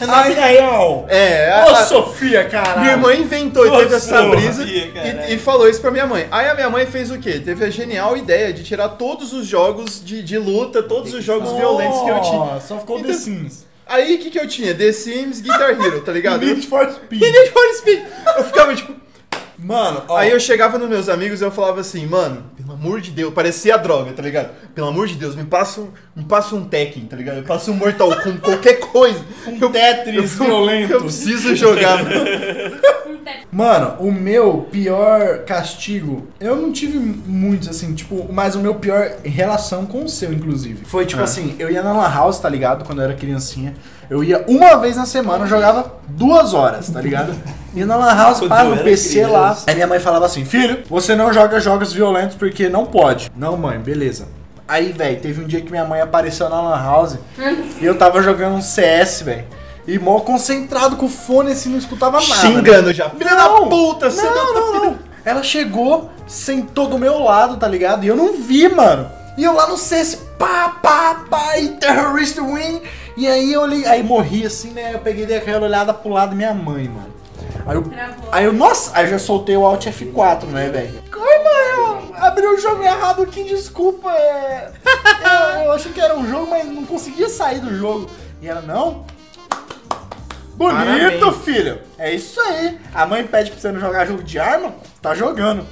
Na 0.00 0.22
vida 0.24 0.44
real. 0.44 1.06
É, 1.08 1.64
Ô, 1.66 1.70
a, 1.70 1.84
Sofia, 1.84 2.44
caralho. 2.44 2.80
minha 2.80 2.92
irmã 2.92 3.14
inventou 3.14 3.64
e 3.64 3.68
Ô, 3.70 3.78
teve 3.78 3.94
essa 3.94 4.22
Sofia, 4.22 4.28
brisa 4.30 4.64
e, 4.64 5.34
e 5.34 5.38
falou 5.38 5.68
isso 5.68 5.80
pra 5.80 5.90
minha 5.90 6.06
mãe. 6.06 6.26
Aí 6.30 6.48
a 6.48 6.54
minha 6.54 6.68
mãe 6.68 6.84
fez 6.86 7.10
o 7.10 7.18
quê? 7.18 7.38
Teve 7.38 7.64
a 7.64 7.70
genial 7.70 8.16
ideia 8.16 8.52
de 8.52 8.62
tirar 8.64 8.90
todos 8.90 9.32
os 9.32 9.46
jogos 9.46 10.04
de, 10.04 10.22
de 10.22 10.36
luta, 10.38 10.82
todos 10.82 11.14
os 11.14 11.22
jogos 11.24 11.52
violentos 11.52 12.00
que 12.02 12.08
eu 12.10 12.20
tinha. 12.20 12.60
Só 12.60 12.78
ficou 12.78 12.98
Então- 12.98 13.10
The 13.10 13.16
Sims. 13.16 13.66
Aí 13.88 14.16
o 14.16 14.18
que, 14.18 14.30
que 14.30 14.38
eu 14.40 14.48
tinha? 14.48 14.74
The 14.74 14.90
Sims, 14.90 15.40
Guitar 15.40 15.70
Hero, 15.70 16.00
tá 16.00 16.10
ligado? 16.10 16.44
Need 16.44 16.66
for 16.66 16.90
Speed. 16.90 17.22
e 17.22 17.30
Need 17.30 17.50
for 17.52 17.72
Speed. 17.78 18.02
Eu 18.36 18.42
ficava 18.44 18.74
tipo. 18.74 18.92
Mano, 19.58 20.02
ó. 20.08 20.16
Aí 20.16 20.30
eu 20.32 20.40
chegava 20.40 20.76
nos 20.76 20.88
meus 20.88 21.08
amigos 21.08 21.40
e 21.40 21.44
eu 21.44 21.50
falava 21.52 21.80
assim, 21.80 22.04
mano, 22.04 22.44
pelo 22.66 22.78
amor 22.78 23.00
de 23.00 23.10
Deus, 23.10 23.32
parecia 23.32 23.76
droga, 23.78 24.12
tá 24.12 24.22
ligado? 24.22 24.50
Pelo 24.74 24.88
amor 24.88 25.06
de 25.06 25.14
Deus, 25.14 25.34
me 25.36 25.44
passa 25.44 25.80
um, 25.80 25.88
me 26.14 26.24
passa 26.24 26.54
um 26.56 26.64
Tekken, 26.64 27.04
tá 27.06 27.16
ligado? 27.16 27.36
Me 27.36 27.42
passa 27.42 27.70
um 27.70 27.74
Mortal 27.74 28.08
com 28.22 28.36
qualquer 28.38 28.80
coisa. 28.80 29.20
Um 29.46 29.58
Tetris 29.70 30.38
eu, 30.38 30.44
violento. 30.46 30.92
Eu 30.92 31.00
preciso 31.02 31.54
jogar, 31.54 32.02
mano. 32.02 32.26
Mano, 33.50 33.96
o 34.00 34.12
meu 34.12 34.66
pior 34.70 35.38
castigo, 35.44 36.28
eu 36.38 36.56
não 36.56 36.72
tive 36.72 36.98
muitos, 36.98 37.68
assim, 37.68 37.94
tipo, 37.94 38.26
mas 38.32 38.54
o 38.54 38.60
meu 38.60 38.74
pior 38.74 39.12
em 39.24 39.30
relação 39.30 39.86
com 39.86 40.04
o 40.04 40.08
seu, 40.08 40.32
inclusive. 40.32 40.84
Foi 40.84 41.06
tipo 41.06 41.20
Ah. 41.20 41.24
assim, 41.24 41.56
eu 41.58 41.70
ia 41.70 41.82
na 41.82 41.92
Lan 41.92 42.08
House, 42.12 42.38
tá 42.38 42.48
ligado? 42.48 42.84
Quando 42.84 42.98
eu 43.00 43.04
era 43.04 43.14
criancinha. 43.14 43.74
Eu 44.08 44.22
ia 44.22 44.44
uma 44.46 44.76
vez 44.76 44.96
na 44.96 45.04
semana, 45.06 45.44
eu 45.44 45.48
jogava 45.48 45.96
duas 46.08 46.54
horas, 46.54 46.88
tá 46.90 47.00
ligado? 47.00 47.34
Ia 47.74 47.84
na 47.84 47.96
Lan 47.96 48.14
House, 48.14 48.40
pá, 48.46 48.64
eu 48.64 48.76
no 48.76 48.82
PC 48.84 49.26
lá. 49.26 49.46
criança. 49.50 49.64
Aí 49.66 49.74
minha 49.74 49.86
mãe 49.88 49.98
falava 49.98 50.26
assim, 50.26 50.44
filho, 50.44 50.84
você 50.88 51.16
não 51.16 51.32
joga 51.32 51.58
jogos 51.58 51.92
violentos 51.92 52.36
porque 52.36 52.55
não 52.68 52.86
pode. 52.86 53.30
Não, 53.36 53.56
mãe, 53.56 53.78
beleza. 53.78 54.28
Aí, 54.68 54.92
velho, 54.92 55.20
teve 55.20 55.42
um 55.42 55.46
dia 55.46 55.60
que 55.60 55.70
minha 55.70 55.84
mãe 55.84 56.00
apareceu 56.00 56.48
na 56.48 56.60
Lan 56.60 56.82
House 56.82 57.18
e 57.80 57.84
eu 57.84 57.96
tava 57.96 58.20
jogando 58.22 58.56
um 58.56 58.62
CS, 58.62 59.22
velho. 59.22 59.44
E 59.86 59.98
mó 59.98 60.18
concentrado 60.20 60.96
com 60.96 61.06
o 61.06 61.08
fone 61.08 61.52
assim, 61.52 61.68
não 61.68 61.78
escutava 61.78 62.20
nada. 62.20 62.26
né? 62.28 62.40
Xingando 62.40 62.92
já. 62.92 63.08
Filha 63.10 63.36
da 63.36 63.48
puta, 63.48 64.10
você 64.10 64.28
não, 64.28 64.54
não, 64.54 64.84
não. 64.84 64.98
Ela 65.24 65.42
chegou, 65.44 66.10
sentou 66.26 66.88
do 66.88 66.98
meu 66.98 67.20
lado, 67.20 67.56
tá 67.56 67.68
ligado? 67.68 68.04
E 68.04 68.08
eu 68.08 68.16
não 68.16 68.32
vi, 68.34 68.68
mano. 68.68 69.08
E 69.38 69.44
eu 69.44 69.52
lá 69.52 69.68
no 69.68 69.76
CS, 69.76 70.16
pá, 70.38 70.70
pá, 70.82 71.24
pá, 71.30 71.58
e 71.58 71.68
terrorist 71.70 72.36
win. 72.40 72.80
E 73.16 73.28
aí 73.28 73.52
eu 73.52 73.60
olhei, 73.62 73.86
aí 73.86 74.02
morri 74.02 74.44
assim, 74.44 74.70
né? 74.70 74.94
Eu 74.94 74.98
peguei 74.98 75.24
dei 75.26 75.36
aquela 75.36 75.64
olhada 75.66 75.94
pro 75.94 76.10
lado 76.10 76.30
da 76.30 76.34
minha 76.36 76.54
mãe, 76.54 76.88
mano. 76.88 77.14
Aí 77.66 77.76
eu, 77.76 77.84
aí 78.32 78.44
eu, 78.44 78.52
nossa, 78.52 78.90
aí 78.94 79.04
eu 79.04 79.10
já 79.10 79.18
soltei 79.18 79.56
o 79.56 79.64
Alt 79.64 79.86
F4, 79.86 80.44
né, 80.46 80.68
velho? 80.68 81.02
Ai, 82.26 82.32
mãe, 82.32 82.42
eu 82.42 82.46
abri 82.46 82.46
o 82.46 82.58
jogo 82.58 82.82
errado 82.82 83.22
aqui, 83.22 83.44
desculpa, 83.44 84.10
é... 84.10 84.72
eu, 85.54 85.64
eu 85.64 85.72
achei 85.72 85.92
que 85.92 86.00
era 86.00 86.16
um 86.16 86.28
jogo, 86.28 86.48
mas 86.50 86.66
não 86.66 86.84
conseguia 86.84 87.28
sair 87.28 87.60
do 87.60 87.74
jogo. 87.76 88.10
E 88.40 88.48
ela, 88.48 88.60
não, 88.60 89.06
Bonito, 90.56 91.20
Parabéns. 91.20 91.36
filho. 91.44 91.78
É 91.98 92.14
isso 92.14 92.40
aí. 92.40 92.78
A 92.94 93.04
mãe 93.04 93.26
pede 93.26 93.50
pra 93.50 93.60
você 93.60 93.70
não 93.70 93.78
jogar 93.78 94.06
jogo 94.06 94.22
de 94.22 94.38
arma, 94.38 94.70
você 94.70 95.00
tá 95.02 95.14
jogando. 95.14 95.66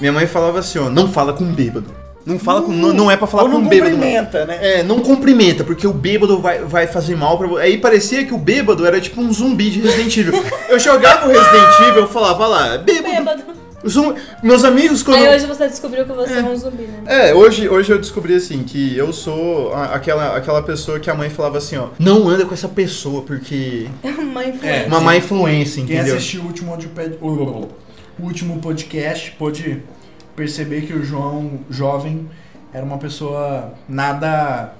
Minha 0.00 0.12
mãe 0.12 0.26
falava 0.26 0.58
assim, 0.58 0.80
ó, 0.80 0.90
não 0.90 1.10
fala 1.12 1.32
com 1.32 1.44
bêbado. 1.44 1.94
Não 2.26 2.38
fala 2.40 2.60
com. 2.62 2.72
Não, 2.72 2.92
não 2.92 3.08
é 3.10 3.16
pra 3.16 3.26
falar 3.28 3.44
Ou 3.44 3.50
com 3.50 3.58
não 3.60 3.68
bêbado. 3.68 3.92
mano. 3.92 4.02
cumprimenta, 4.02 4.44
né? 4.44 4.58
É, 4.60 4.82
não 4.82 4.98
cumprimenta, 4.98 5.62
porque 5.62 5.86
o 5.86 5.92
bêbado 5.92 6.40
vai, 6.40 6.58
vai 6.58 6.86
fazer 6.88 7.14
mal 7.16 7.38
pra 7.38 7.46
você. 7.46 7.62
Aí 7.62 7.78
parecia 7.78 8.24
que 8.26 8.34
o 8.34 8.38
bêbado 8.38 8.84
era 8.84 9.00
tipo 9.00 9.20
um 9.20 9.32
zumbi 9.32 9.70
de 9.70 9.80
Resident 9.80 10.16
Evil. 10.16 10.44
Eu 10.68 10.78
jogava 10.80 11.26
o 11.26 11.28
Resident 11.28 11.80
Evil, 11.88 12.02
eu 12.02 12.08
falava 12.08 12.46
lá, 12.48 12.78
bêbado. 12.78 13.14
Bêbado. 13.14 13.42
Zum- 13.88 14.14
Meus 14.42 14.64
amigos, 14.64 15.04
quando. 15.04 15.22
Aí 15.22 15.36
hoje 15.36 15.46
você 15.46 15.68
descobriu 15.68 16.04
que 16.04 16.12
você 16.12 16.32
é, 16.32 16.42
um 16.42 16.56
zumbi, 16.56 16.82
né? 16.82 17.28
É, 17.28 17.34
hoje, 17.34 17.68
hoje 17.68 17.92
eu 17.92 17.98
descobri 18.00 18.34
assim 18.34 18.64
que 18.64 18.96
eu 18.98 19.12
sou 19.12 19.72
a- 19.72 19.94
aquela, 19.94 20.36
aquela 20.36 20.60
pessoa 20.62 20.98
que 20.98 21.08
a 21.08 21.14
mãe 21.14 21.30
falava 21.30 21.58
assim, 21.58 21.76
ó, 21.76 21.88
não 21.96 22.28
anda 22.28 22.44
com 22.44 22.52
essa 22.54 22.66
pessoa, 22.68 23.22
porque. 23.22 23.86
Mãe 24.34 24.46
É. 24.46 24.48
influente. 24.50 24.86
Uma 24.88 25.00
má 25.00 25.16
influência, 25.16 25.84
Quem 25.84 25.94
entendeu? 25.94 26.16
assistiu 26.16 26.42
o 26.42 26.46
último, 26.46 26.76
o 28.18 28.22
último 28.24 28.58
podcast 28.60 29.30
pôde 29.38 29.82
perceber 30.36 30.82
que 30.82 30.92
o 30.92 31.02
João 31.02 31.60
jovem 31.70 32.28
era 32.72 32.84
uma 32.84 32.98
pessoa 32.98 33.72
nada 33.88 34.74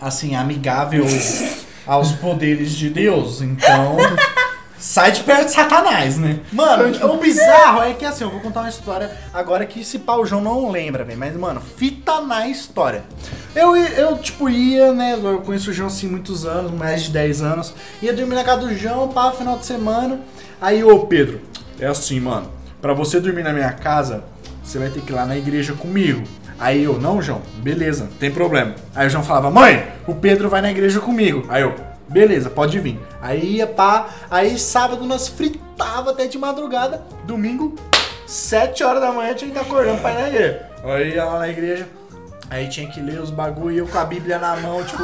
assim 0.00 0.34
amigável 0.34 1.04
aos 1.86 2.12
poderes 2.12 2.72
de 2.72 2.90
Deus. 2.90 3.40
Então, 3.40 3.96
sai 4.78 5.12
de 5.12 5.22
perto 5.22 5.46
de 5.46 5.52
Satanás, 5.52 6.18
né? 6.18 6.40
Mano, 6.52 7.12
o 7.12 7.16
bizarro 7.16 7.82
é 7.82 7.94
que 7.94 8.04
assim, 8.04 8.24
eu 8.24 8.30
vou 8.30 8.40
contar 8.40 8.60
uma 8.60 8.68
história 8.68 9.10
agora 9.32 9.64
que 9.64 9.80
esse 9.80 10.00
pau 10.00 10.22
o 10.22 10.26
João 10.26 10.42
não 10.42 10.70
lembra, 10.70 11.04
velho, 11.04 11.18
mas 11.18 11.34
mano, 11.36 11.60
fita 11.60 12.20
na 12.20 12.48
história. 12.48 13.02
Eu, 13.54 13.76
eu 13.76 14.18
tipo 14.18 14.48
ia, 14.48 14.92
né, 14.92 15.18
eu 15.22 15.40
conheço 15.40 15.70
o 15.70 15.72
João 15.72 15.88
assim 15.88 16.08
muitos 16.08 16.44
anos, 16.44 16.72
mais 16.72 17.04
de 17.04 17.10
10 17.10 17.42
anos, 17.42 17.74
ia 18.02 18.12
dormir 18.12 18.34
na 18.34 18.44
casa 18.44 18.62
do 18.62 18.74
João, 18.74 19.08
pá, 19.08 19.32
final 19.32 19.58
de 19.58 19.64
semana. 19.64 20.20
Aí, 20.60 20.82
ô 20.82 21.00
Pedro, 21.06 21.40
é 21.78 21.86
assim, 21.86 22.20
mano, 22.20 22.50
pra 22.80 22.92
você 22.92 23.20
dormir 23.20 23.42
na 23.42 23.52
minha 23.52 23.72
casa, 23.72 24.24
você 24.72 24.78
vai 24.78 24.88
ter 24.88 25.02
que 25.02 25.12
ir 25.12 25.14
lá 25.14 25.26
na 25.26 25.36
igreja 25.36 25.74
comigo. 25.74 26.22
Aí 26.58 26.84
eu, 26.84 26.98
não, 26.98 27.20
João, 27.20 27.42
beleza, 27.56 28.08
tem 28.18 28.30
problema. 28.30 28.74
Aí 28.94 29.06
o 29.06 29.10
João 29.10 29.22
falava, 29.22 29.50
mãe, 29.50 29.86
o 30.06 30.14
Pedro 30.14 30.48
vai 30.48 30.62
na 30.62 30.70
igreja 30.70 30.98
comigo. 30.98 31.44
Aí 31.50 31.62
eu, 31.62 31.74
beleza, 32.08 32.48
pode 32.48 32.78
vir. 32.78 32.98
Aí 33.20 33.56
ia 33.56 33.66
pá, 33.66 34.08
aí 34.30 34.58
sábado 34.58 35.04
nós 35.04 35.28
fritava 35.28 36.12
até 36.12 36.26
de 36.26 36.38
madrugada, 36.38 37.02
domingo, 37.24 37.74
7 38.26 38.82
horas 38.82 39.02
da 39.02 39.12
manhã 39.12 39.34
tinha 39.34 39.50
que 39.50 39.58
estar 39.58 39.70
acordando 39.70 40.00
pra 40.00 40.12
ir 40.12 40.14
na 40.14 40.28
igreja. 40.28 40.66
Aí 40.84 41.14
ia 41.14 41.24
lá 41.24 41.38
na 41.38 41.48
igreja, 41.48 41.88
aí 42.48 42.68
tinha 42.68 42.88
que 42.88 43.00
ler 43.00 43.20
os 43.20 43.30
bagulho 43.30 43.74
e 43.74 43.78
eu 43.78 43.86
com 43.86 43.98
a 43.98 44.04
Bíblia 44.06 44.38
na 44.38 44.56
mão, 44.56 44.82
tipo, 44.84 45.02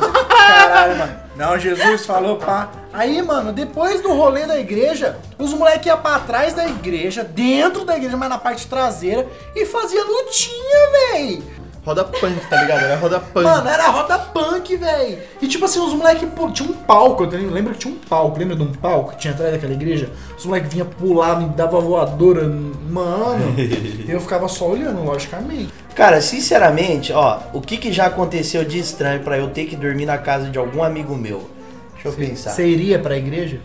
caralho, 0.53 0.97
mano. 0.99 1.29
Não, 1.37 1.59
Jesus 1.59 2.05
falou 2.05 2.37
pá. 2.37 2.69
Aí, 2.93 3.23
mano, 3.23 3.53
depois 3.53 4.01
do 4.01 4.13
rolê 4.13 4.45
da 4.45 4.59
igreja, 4.59 5.19
os 5.39 5.53
moleques 5.53 5.87
iam 5.87 5.99
pra 5.99 6.19
trás 6.19 6.53
da 6.53 6.67
igreja, 6.67 7.23
dentro 7.23 7.85
da 7.85 7.97
igreja, 7.97 8.17
mas 8.17 8.29
na 8.29 8.39
parte 8.39 8.67
traseira, 8.67 9.27
e 9.55 9.65
fazia 9.65 10.03
lutinha, 10.03 10.91
véi. 11.13 11.43
Roda 11.85 12.05
punk, 12.05 12.39
tá 12.51 12.61
ligado? 12.61 12.83
Era 12.85 12.97
roda 12.97 13.19
punk. 13.21 13.45
Mano, 13.45 13.69
era 13.69 13.89
roda 13.89 14.19
punk, 14.19 14.77
velho. 14.77 15.19
E 15.41 15.49
tipo 15.49 15.65
assim, 15.65 15.81
os 15.81 15.95
moleques, 15.95 16.29
pô, 16.37 16.51
tinha 16.51 16.69
um 16.69 16.75
palco, 16.75 17.23
eu 17.25 17.29
tenho- 17.29 17.51
lembra 17.51 17.73
que 17.73 17.79
tinha 17.79 17.95
um 17.95 17.97
palco, 17.99 18.39
lembra 18.39 18.57
de 18.57 18.63
um 18.63 18.73
palco 18.73 19.13
que 19.13 19.19
tinha 19.19 19.33
atrás 19.33 19.53
daquela 19.53 19.73
igreja? 19.73 20.11
Os 20.37 20.45
moleques 20.45 20.71
vinham 20.73 20.87
pular, 20.87 21.41
me 21.41 21.49
dava 21.51 21.81
voadora, 21.81 22.45
mano. 22.47 23.55
eu 24.07 24.21
ficava 24.21 24.49
só 24.49 24.69
olhando, 24.69 25.03
logicamente. 25.03 25.73
Cara, 25.95 26.21
sinceramente, 26.21 27.13
ó, 27.13 27.41
o 27.55 27.61
que, 27.61 27.77
que 27.77 27.91
já 27.93 28.07
aconteceu 28.07 28.65
de 28.65 28.79
estranho 28.79 29.21
pra 29.23 29.39
eu 29.39 29.49
ter 29.51 29.65
que 29.65 29.75
dormir 29.75 30.05
na 30.07 30.19
casa 30.19 30.51
de 30.51 30.59
algum 30.59 30.83
amigo 30.83 31.17
meu? 31.17 31.49
Deixa 31.95 32.09
eu 32.09 32.13
pensar. 32.13 32.51
Você 32.51 32.67
iria 32.67 32.99
pra 32.99 33.17
igreja? 33.17 33.61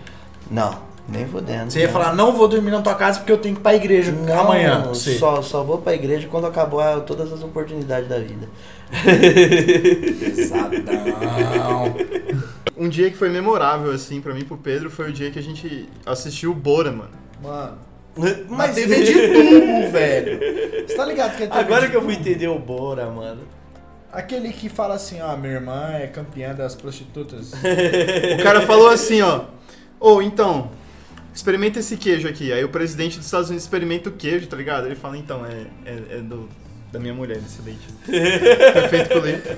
Não, 0.50 0.76
nem 1.08 1.28
fodendo. 1.28 1.72
Você 1.72 1.80
ia 1.80 1.86
não. 1.88 1.94
falar, 1.94 2.16
não 2.16 2.32
vou 2.34 2.48
dormir 2.48 2.72
na 2.72 2.82
tua 2.82 2.96
casa 2.96 3.20
porque 3.20 3.32
eu 3.32 3.38
tenho 3.38 3.56
que 3.56 3.62
ir 3.62 3.64
pra 3.64 3.76
igreja 3.76 4.12
Não, 4.12 4.40
amanhã. 4.42 4.84
Você. 4.88 5.18
Só, 5.18 5.42
só 5.42 5.64
vou 5.64 5.78
pra 5.80 5.94
igreja 5.94 6.28
quando 6.30 6.48
acabar 6.48 7.02
todas 7.02 7.32
as 7.32 7.44
oportunidades 7.44 8.08
da 8.08 8.20
vida. 8.20 8.48
Pesadão. 10.20 11.96
Um 12.78 12.90
dia 12.90 13.10
que 13.10 13.18
foi 13.18 13.30
memorável, 13.30 13.92
assim, 13.92 14.20
pra 14.22 14.34
mim 14.34 14.42
e 14.42 14.46
pro 14.46 14.58
Pedro, 14.58 14.90
foi 14.90 15.10
o 15.10 15.14
dia 15.14 15.30
que 15.32 15.40
a 15.40 15.44
gente 15.44 15.88
assistiu 16.06 16.52
o 16.52 16.56
Bora, 16.56 16.92
mano. 16.92 17.12
Mano, 17.42 17.78
Mas 18.48 18.76
TV 18.76 19.04
de 19.04 19.14
tubo, 19.14 19.92
velho. 19.92 20.88
Você 20.88 20.96
tá 20.96 21.06
ligado 21.06 21.36
que 21.38 21.44
é 21.44 21.48
TV 21.48 21.60
Agora 21.60 21.82
de 21.86 21.92
que 21.92 21.98
eu 21.98 22.02
tubo? 22.02 22.14
entender 22.14 22.48
o 22.48 22.58
Bora, 22.60 23.10
mano. 23.10 23.42
Aquele 24.12 24.54
que 24.54 24.70
fala 24.70 24.94
assim, 24.96 25.20
ó, 25.22 25.36
minha 25.36 25.54
irmã 25.54 25.92
é 25.94 26.08
campeã 26.08 26.54
das 26.54 26.76
prostitutas. 26.76 27.52
O 28.40 28.44
cara 28.44 28.62
falou 28.62 28.90
assim, 28.90 29.22
ó. 29.22 29.42
Ô, 30.00 30.22
então, 30.22 30.70
experimenta 31.34 31.80
esse 31.80 31.98
queijo 31.98 32.28
aqui. 32.28 32.52
Aí 32.52 32.64
o 32.64 32.70
presidente 32.70 33.18
dos 33.18 33.26
Estados 33.26 33.50
Unidos 33.50 33.64
experimenta 33.64 34.10
o 34.10 34.12
queijo, 34.12 34.48
tá 34.48 34.56
ligado? 34.56 34.86
Ele 34.86 34.96
fala, 34.96 35.18
então, 35.18 35.46
é, 35.46 35.66
é, 35.86 36.18
é 36.18 36.18
do, 36.20 36.48
da 36.92 37.00
minha 37.00 37.14
mulher 37.14 37.38
esse 37.38 37.62
leite. 37.62 37.88
é 38.08 38.88
feito 38.88 39.10
com 39.10 39.20
leite. 39.20 39.58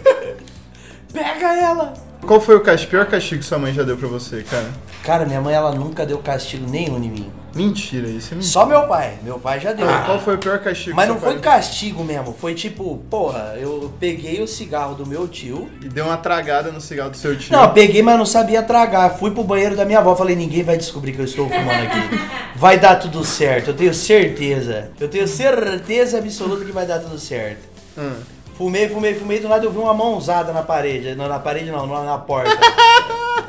Pega 1.11 1.53
ela! 1.55 1.93
Qual 2.25 2.41
foi 2.41 2.55
o 2.55 2.61
castigo, 2.61 2.91
pior 2.91 3.05
castigo 3.05 3.41
que 3.41 3.45
sua 3.45 3.59
mãe 3.59 3.73
já 3.73 3.83
deu 3.83 3.95
pra 3.95 4.07
você, 4.07 4.43
cara? 4.43 4.69
Cara, 5.03 5.25
minha 5.25 5.39
mãe, 5.39 5.53
ela 5.53 5.73
nunca 5.73 6.05
deu 6.05 6.17
castigo 6.17 6.69
nenhum 6.69 6.97
em 6.97 7.09
mim. 7.09 7.31
Mentira, 7.55 8.07
isso 8.09 8.33
é 8.33 8.35
mentira. 8.35 8.51
Só 8.51 8.65
meu 8.65 8.85
pai. 8.85 9.17
Meu 9.23 9.39
pai 9.39 9.61
já 9.61 9.71
deu. 9.71 9.87
Qual 10.05 10.19
foi 10.19 10.35
o 10.35 10.37
pior 10.37 10.59
castigo 10.59 10.93
Mas 10.93 11.07
não 11.07 11.17
foi 11.17 11.35
pai 11.35 11.41
castigo 11.41 12.03
mesmo. 12.03 12.35
Foi 12.37 12.53
tipo, 12.53 12.97
porra, 13.09 13.55
eu 13.57 13.93
peguei 13.97 14.41
o 14.41 14.47
cigarro 14.47 14.93
do 14.93 15.05
meu 15.05 15.25
tio. 15.25 15.69
E 15.81 15.87
deu 15.87 16.05
uma 16.05 16.17
tragada 16.17 16.69
no 16.69 16.81
cigarro 16.81 17.11
do 17.11 17.17
seu 17.17 17.37
tio. 17.37 17.53
Não, 17.53 17.73
peguei, 17.73 18.01
mas 18.01 18.17
não 18.17 18.25
sabia 18.25 18.61
tragar. 18.61 19.17
Fui 19.17 19.31
pro 19.31 19.43
banheiro 19.43 19.73
da 19.73 19.85
minha 19.85 19.99
avó. 19.99 20.13
Falei, 20.17 20.35
ninguém 20.35 20.63
vai 20.63 20.77
descobrir 20.77 21.13
que 21.13 21.19
eu 21.19 21.25
estou 21.25 21.47
fumando 21.47 21.69
aqui. 21.69 22.19
Vai 22.57 22.79
dar 22.79 22.95
tudo 22.95 23.21
certo. 23.25 23.71
Eu 23.71 23.73
tenho 23.73 23.93
certeza. 23.93 24.89
Eu 24.97 25.09
tenho 25.09 25.27
certeza 25.27 26.17
absoluta 26.17 26.63
que 26.63 26.71
vai 26.71 26.85
dar 26.85 26.99
tudo 26.99 27.19
certo. 27.19 27.67
Hum. 27.97 28.13
Fumei, 28.57 28.87
fumei, 28.87 29.13
fumei. 29.13 29.39
Do 29.41 29.49
nada 29.49 29.65
eu 29.65 29.71
vi 29.71 29.77
uma 29.77 29.93
mãozada 29.93 30.53
na 30.53 30.63
parede. 30.63 31.15
Não, 31.15 31.27
na 31.27 31.37
parede 31.37 31.69
não, 31.69 31.85
na, 31.85 32.03
na 32.03 32.17
porta. 32.17 32.55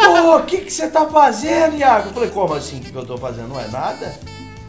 Pô, 0.06 0.36
o 0.36 0.42
que 0.46 0.58
que 0.58 0.70
você 0.72 0.88
tá 0.88 1.06
fazendo, 1.06 1.76
Iago? 1.76 2.08
Eu 2.08 2.12
falei, 2.14 2.30
como 2.30 2.54
assim? 2.54 2.78
O 2.78 2.80
que, 2.80 2.90
que 2.92 2.98
eu 2.98 3.06
tô 3.06 3.16
fazendo? 3.18 3.48
Não 3.48 3.60
é 3.60 3.66
nada? 3.68 4.14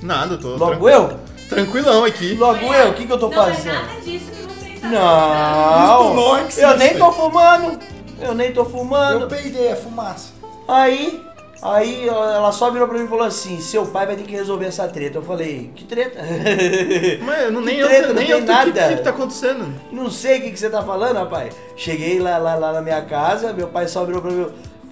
Nada, 0.01 0.33
eu 0.35 0.39
tô 0.39 0.49
Logo 0.55 0.75
tran- 0.85 0.91
eu? 0.91 1.19
tranquilão 1.49 2.03
aqui. 2.05 2.33
Logo 2.35 2.73
eu? 2.73 2.89
O 2.89 2.93
que, 2.93 3.05
que 3.05 3.11
eu 3.11 3.17
tô 3.19 3.29
Não 3.29 3.43
é 3.47 3.53
fazendo? 3.53 3.73
nada 3.73 4.01
disso 4.01 4.25
que 4.31 4.41
você 4.43 4.69
está 4.73 4.87
Não, 4.89 6.05
Isso 6.05 6.13
não 6.15 6.39
existe. 6.39 6.61
eu 6.61 6.77
nem 6.77 6.97
tô 6.97 7.11
fumando. 7.11 7.79
Eu 8.21 8.33
nem 8.35 8.51
tô 8.51 8.65
fumando. 8.65 9.21
Eu 9.21 9.27
peidei, 9.27 9.67
é 9.67 9.75
fumaça. 9.75 10.29
Aí, 10.67 11.23
aí 11.61 12.07
ela 12.07 12.51
só 12.51 12.69
virou 12.71 12.87
pra 12.87 12.97
mim 12.97 13.05
e 13.05 13.07
falou 13.07 13.23
assim: 13.25 13.59
seu 13.61 13.85
pai 13.85 14.05
vai 14.07 14.15
ter 14.15 14.23
que 14.23 14.31
resolver 14.33 14.65
essa 14.65 14.87
treta. 14.87 15.19
Eu 15.19 15.23
falei, 15.23 15.71
que 15.75 15.83
treta? 15.85 16.19
Mas 17.23 17.43
eu 17.43 17.51
não, 17.51 17.61
nem 17.61 17.75
Que 17.75 17.81
eu, 17.81 17.87
treta, 17.87 18.07
não 18.09 18.15
nem 18.15 18.25
tem 18.25 18.31
eu, 18.35 18.37
o 18.39 18.41
que, 18.41 18.47
nada. 18.47 18.71
que 18.89 18.95
que 18.97 19.01
tá 19.03 19.09
acontecendo? 19.11 19.73
Não 19.91 20.09
sei 20.09 20.39
o 20.39 20.41
que, 20.43 20.51
que 20.51 20.59
você 20.59 20.69
tá 20.69 20.81
falando, 20.83 21.17
rapaz. 21.17 21.53
Cheguei 21.75 22.19
lá, 22.19 22.37
lá, 22.37 22.55
lá 22.55 22.73
na 22.73 22.81
minha 22.81 23.01
casa, 23.01 23.53
meu 23.53 23.67
pai 23.67 23.87
só 23.87 24.03
virou 24.03 24.21
pra 24.21 24.31
mim. 24.31 24.47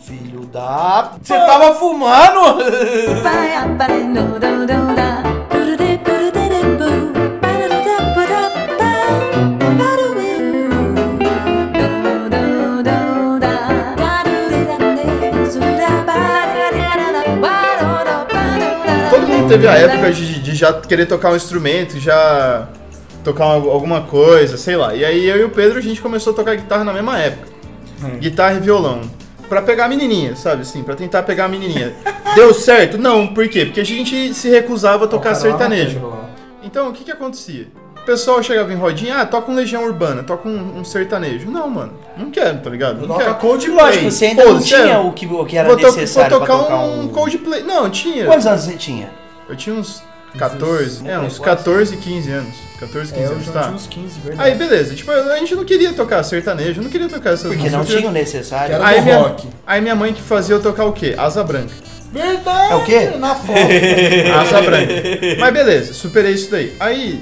Filho 0.05 0.45
da. 0.45 1.13
Você 1.19 1.33
tava 1.33 1.73
fumando? 1.73 2.61
Todo 19.09 19.27
mundo 19.27 19.47
teve 19.49 19.67
a 19.67 19.73
época 19.73 20.11
de, 20.11 20.39
de 20.39 20.55
já 20.55 20.71
querer 20.71 21.07
tocar 21.07 21.31
um 21.31 21.35
instrumento, 21.35 21.99
já 21.99 22.67
tocar 23.23 23.45
alguma 23.45 24.01
coisa, 24.01 24.55
sei 24.55 24.75
lá. 24.75 24.93
E 24.93 25.03
aí 25.03 25.27
eu 25.27 25.37
e 25.37 25.43
o 25.45 25.49
Pedro 25.49 25.79
a 25.79 25.81
gente 25.81 25.99
começou 25.99 26.31
a 26.31 26.35
tocar 26.35 26.53
guitarra 26.53 26.83
na 26.83 26.93
mesma 26.93 27.17
época. 27.17 27.47
Hum. 28.03 28.19
Guitarra 28.19 28.53
e 28.53 28.59
violão. 28.59 29.24
Pra 29.49 29.61
pegar 29.61 29.85
a 29.85 29.87
menininha, 29.87 30.35
sabe 30.35 30.61
assim? 30.63 30.83
Pra 30.83 30.95
tentar 30.95 31.23
pegar 31.23 31.45
a 31.45 31.47
menininha. 31.47 31.93
Deu 32.35 32.53
certo? 32.53 32.97
Não, 32.97 33.27
por 33.27 33.47
quê? 33.47 33.65
Porque 33.65 33.79
a 33.79 33.85
gente 33.85 34.33
se 34.33 34.49
recusava 34.49 35.05
a 35.05 35.07
tocar 35.07 35.31
O 35.31 35.33
cara 35.33 35.37
lá 35.37 35.51
na 35.53 35.57
sertanejo. 35.59 36.13
Então, 36.63 36.89
o 36.89 36.93
que 36.93 37.03
que 37.03 37.11
acontecia? 37.11 37.67
O 38.01 38.05
pessoal 38.05 38.41
chegava 38.43 38.71
em 38.71 38.75
rodinha, 38.75 39.17
ah, 39.17 39.25
toca 39.25 39.51
um 39.51 39.55
Legião 39.55 39.83
Urbana, 39.83 40.21
toca 40.23 40.47
um, 40.47 40.79
um 40.79 40.83
sertanejo. 40.83 41.49
Não, 41.49 41.67
mano, 41.69 41.93
não 42.17 42.29
quero, 42.29 42.59
tá 42.59 42.69
ligado? 42.69 43.01
Não 43.01 43.07
Toca 43.07 43.23
quero. 43.23 43.35
Coldplay. 43.37 43.75
Lógico, 43.75 44.11
você 44.11 44.25
ainda 44.25 44.43
não 44.43 44.51
Foda-se, 44.51 44.67
tinha 44.67 44.79
é. 44.93 44.97
o 44.99 45.11
que, 45.11 45.25
o 45.25 45.45
que 45.45 45.57
era 45.57 45.67
Vou, 45.67 45.77
to- 45.77 45.83
vou 45.87 45.91
necessário 45.95 46.29
tocar, 46.29 46.45
pra 46.45 46.57
tocar 46.57 46.75
um, 46.77 47.01
um... 47.01 47.07
Coldplay. 47.07 47.63
Não, 47.63 47.89
tinha. 47.89 48.25
Quantos 48.25 48.45
anos 48.45 48.61
você 48.61 48.73
tinha? 48.73 49.09
Eu 49.49 49.55
tinha 49.55 49.75
uns 49.75 50.03
14, 50.37 51.07
é, 51.07 51.19
uns 51.19 51.39
14, 51.39 51.97
15 51.97 52.31
anos. 52.31 52.55
14, 52.79 53.13
15 53.13 53.23
É, 53.23 53.27
anos, 53.27 53.47
tá? 53.49 53.71
uns 53.73 53.87
15, 53.87 54.19
verdade. 54.19 54.49
Aí, 54.49 54.57
beleza. 54.57 54.93
Tipo, 54.95 55.11
a 55.11 55.37
gente 55.37 55.55
não 55.55 55.63
queria 55.63 55.93
tocar 55.93 56.21
sertanejo, 56.23 56.81
não 56.81 56.89
queria 56.89 57.07
tocar 57.07 57.31
essas 57.31 57.47
Porque 57.47 57.69
músicas. 57.69 57.71
não 57.89 57.97
tinha 57.97 58.09
o 58.09 58.11
necessário. 58.11 58.83
Aí 58.83 59.01
minha, 59.01 59.17
rock. 59.17 59.47
aí 59.65 59.81
minha 59.81 59.95
mãe 59.95 60.13
que 60.13 60.21
fazia 60.21 60.55
eu 60.55 60.61
tocar 60.61 60.85
o 60.85 60.91
quê? 60.93 61.15
Asa 61.17 61.43
branca. 61.43 61.73
Verdade! 62.11 62.71
É 62.71 62.75
o 62.75 62.83
quê? 62.85 62.99
Na 63.17 63.35
foto. 63.35 63.59
Asa 64.41 64.61
branca. 64.61 64.93
Mas 65.39 65.53
beleza, 65.53 65.93
superei 65.93 66.33
isso 66.33 66.49
daí. 66.51 66.75
Aí, 66.79 67.21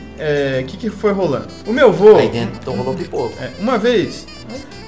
o 0.61 0.65
que, 0.65 0.77
que 0.77 0.89
foi 0.89 1.11
rolando? 1.13 1.47
O 1.67 1.71
meu 1.73 1.91
vô, 1.91 2.17
Aí 2.17 2.29
dentro 2.29 2.57
então 2.61 2.75
rolou 2.75 2.93
pipoco. 2.93 3.33
é, 3.41 3.49
uma 3.59 3.77
vez, 3.77 4.25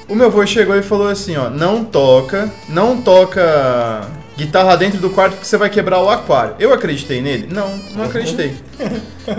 o 0.07 0.15
meu 0.15 0.29
vô 0.29 0.45
chegou 0.45 0.75
e 0.75 0.81
falou 0.83 1.07
assim, 1.07 1.35
ó, 1.37 1.49
não 1.49 1.83
toca, 1.83 2.51
não 2.69 3.01
toca 3.01 4.01
guitarra 4.37 4.75
dentro 4.75 4.99
do 4.99 5.09
quarto 5.09 5.33
porque 5.33 5.45
você 5.45 5.57
vai 5.57 5.69
quebrar 5.69 5.99
o 6.01 6.09
aquário. 6.09 6.55
Eu 6.59 6.73
acreditei 6.73 7.21
nele? 7.21 7.47
Não, 7.51 7.77
não 7.95 8.05
acreditei. 8.05 8.55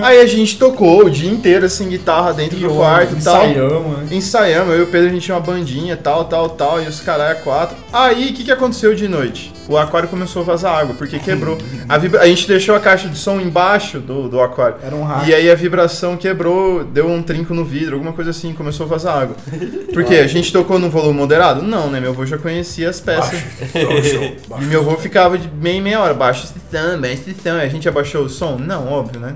Aí 0.02 0.20
a 0.20 0.26
gente 0.26 0.58
tocou 0.58 1.04
o 1.04 1.10
dia 1.10 1.30
inteiro, 1.30 1.66
assim, 1.66 1.88
guitarra 1.88 2.32
dentro 2.32 2.56
do 2.56 2.74
quarto 2.74 3.14
e 3.14 3.22
tal. 3.22 3.46
Ensaiamos, 3.48 3.98
né? 3.98 4.06
Ensaiamos, 4.10 4.74
eu 4.74 4.80
e 4.80 4.82
o 4.82 4.86
Pedro 4.86 5.08
a 5.08 5.12
gente 5.12 5.22
tinha 5.22 5.36
uma 5.36 5.40
bandinha, 5.40 5.96
tal, 5.96 6.24
tal, 6.24 6.48
tal, 6.50 6.82
e 6.82 6.86
os 6.86 7.00
caralho 7.00 7.38
quatro. 7.40 7.76
Aí, 7.92 8.30
o 8.30 8.34
que, 8.34 8.44
que 8.44 8.52
aconteceu 8.52 8.94
de 8.94 9.06
noite? 9.06 9.52
O 9.68 9.76
aquário 9.76 10.08
começou 10.08 10.42
a 10.42 10.44
vazar 10.44 10.74
água, 10.78 10.94
porque 10.96 11.18
quebrou. 11.18 11.58
A, 11.88 11.98
vibra- 11.98 12.20
a 12.22 12.26
gente 12.26 12.46
deixou 12.46 12.74
a 12.74 12.80
caixa 12.80 13.08
de 13.08 13.18
som 13.18 13.40
embaixo 13.40 13.98
do, 13.98 14.28
do 14.28 14.40
aquário. 14.40 14.76
Era 14.82 14.94
um 14.94 15.02
hack. 15.02 15.26
E 15.28 15.34
aí 15.34 15.50
a 15.50 15.54
vibração 15.54 16.16
quebrou, 16.16 16.84
deu 16.84 17.08
um 17.08 17.22
trinco 17.22 17.52
no 17.54 17.64
vidro, 17.64 17.94
alguma 17.94 18.12
coisa 18.12 18.30
assim, 18.30 18.52
começou 18.52 18.86
a 18.86 18.88
vazar 18.88 19.18
água. 19.22 19.36
Por 19.92 20.04
quê? 20.04 20.16
A 20.16 20.26
gente 20.26 20.52
tocou 20.52 20.78
no 20.78 20.88
volume 20.90 21.18
moderado? 21.18 21.62
Não, 21.62 21.90
né? 21.90 22.00
Meu 22.00 22.10
avô 22.10 22.24
já 22.26 22.38
conhecia 22.38 22.88
as 22.88 23.00
peças. 23.00 23.40
E 24.60 24.64
meu 24.64 24.80
avô 24.80 24.96
ficava 24.96 25.36
de 25.38 25.48
meia 25.48 25.76
em 25.76 25.82
meia 25.82 26.00
hora, 26.00 26.14
esse 27.12 27.30
som. 27.30 27.58
Aí 27.60 27.66
A 27.66 27.68
gente 27.70 27.88
abaixou 27.88 28.22
o 28.24 28.28
som? 28.28 28.56
Não, 28.58 28.86
óbvio, 28.92 29.20
né? 29.20 29.34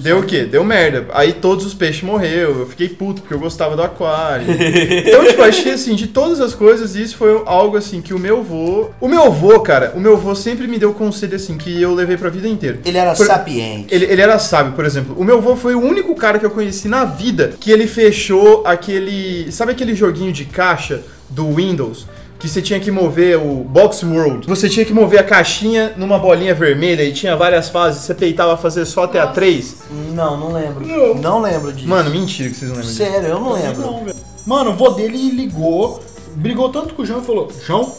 Deu 0.00 0.18
o 0.18 0.22
quê? 0.22 0.44
Deu 0.44 0.64
merda. 0.64 1.06
Aí 1.12 1.32
todos 1.32 1.64
os 1.66 1.74
peixes 1.74 2.02
morreu, 2.02 2.60
eu 2.60 2.66
fiquei 2.66 2.88
puto 2.88 3.20
porque 3.22 3.34
eu 3.34 3.38
gostava 3.38 3.76
do 3.76 3.82
aquário. 3.82 4.46
Então, 4.50 5.24
tipo, 5.26 5.42
acho 5.42 5.62
que 5.62 5.70
assim, 5.70 5.94
de 5.94 6.06
todas 6.08 6.40
as 6.40 6.54
coisas, 6.54 6.94
isso 6.94 7.16
foi 7.16 7.42
algo 7.46 7.76
assim 7.76 8.00
que 8.00 8.12
o 8.14 8.18
meu 8.18 8.38
avô. 8.40 8.90
O 9.00 9.08
meu 9.08 9.22
avô, 9.24 9.60
cara, 9.68 9.92
o 9.94 10.00
meu 10.00 10.14
avô 10.14 10.34
sempre 10.34 10.66
me 10.66 10.78
deu 10.78 10.94
conselho 10.94 11.36
assim 11.36 11.58
que 11.58 11.82
eu 11.82 11.94
levei 11.94 12.16
pra 12.16 12.30
vida 12.30 12.48
inteira. 12.48 12.80
Ele 12.86 12.96
era 12.96 13.14
Por- 13.14 13.26
sapiente. 13.26 13.94
Ele, 13.94 14.06
ele 14.06 14.22
era 14.22 14.38
sábio, 14.38 14.72
por 14.72 14.86
exemplo. 14.86 15.14
O 15.18 15.22
meu 15.22 15.36
avô 15.36 15.54
foi 15.54 15.74
o 15.74 15.80
único 15.80 16.14
cara 16.14 16.38
que 16.38 16.46
eu 16.46 16.50
conheci 16.50 16.88
na 16.88 17.04
vida 17.04 17.52
que 17.60 17.70
ele 17.70 17.86
fechou 17.86 18.62
aquele. 18.66 19.52
Sabe 19.52 19.72
aquele 19.72 19.94
joguinho 19.94 20.32
de 20.32 20.46
caixa 20.46 21.02
do 21.28 21.54
Windows? 21.54 22.06
Que 22.38 22.48
você 22.48 22.62
tinha 22.62 22.80
que 22.80 22.90
mover 22.90 23.36
o 23.36 23.56
Box 23.64 24.02
World. 24.04 24.46
Você 24.46 24.70
tinha 24.70 24.86
que 24.86 24.92
mover 24.94 25.18
a 25.20 25.24
caixinha 25.24 25.92
numa 25.98 26.18
bolinha 26.18 26.54
vermelha 26.54 27.02
e 27.02 27.12
tinha 27.12 27.36
várias 27.36 27.68
fases. 27.68 28.02
Você 28.04 28.14
peitava 28.14 28.56
fazer 28.56 28.86
só 28.86 29.02
até 29.04 29.20
a 29.20 29.26
3. 29.26 29.82
Não, 30.14 30.38
não 30.38 30.52
lembro. 30.52 30.86
Não, 31.20 31.42
lembro 31.42 31.72
disso. 31.74 31.88
Mano, 31.88 32.08
mentira 32.10 32.48
que 32.48 32.56
vocês 32.56 32.70
não 32.70 32.78
lembram 32.78 32.90
disso. 32.94 33.04
Sério, 33.04 33.28
eu 33.28 33.40
não 33.40 33.52
lembro. 33.52 33.80
Não. 33.82 34.06
Mano, 34.46 34.70
o 34.70 34.74
vô 34.74 34.90
dele 34.90 35.30
ligou, 35.30 36.00
brigou 36.36 36.68
tanto 36.70 36.94
com 36.94 37.02
o 37.02 37.04
João 37.06 37.20
e 37.20 37.24
falou: 37.26 37.48
João, 37.66 37.92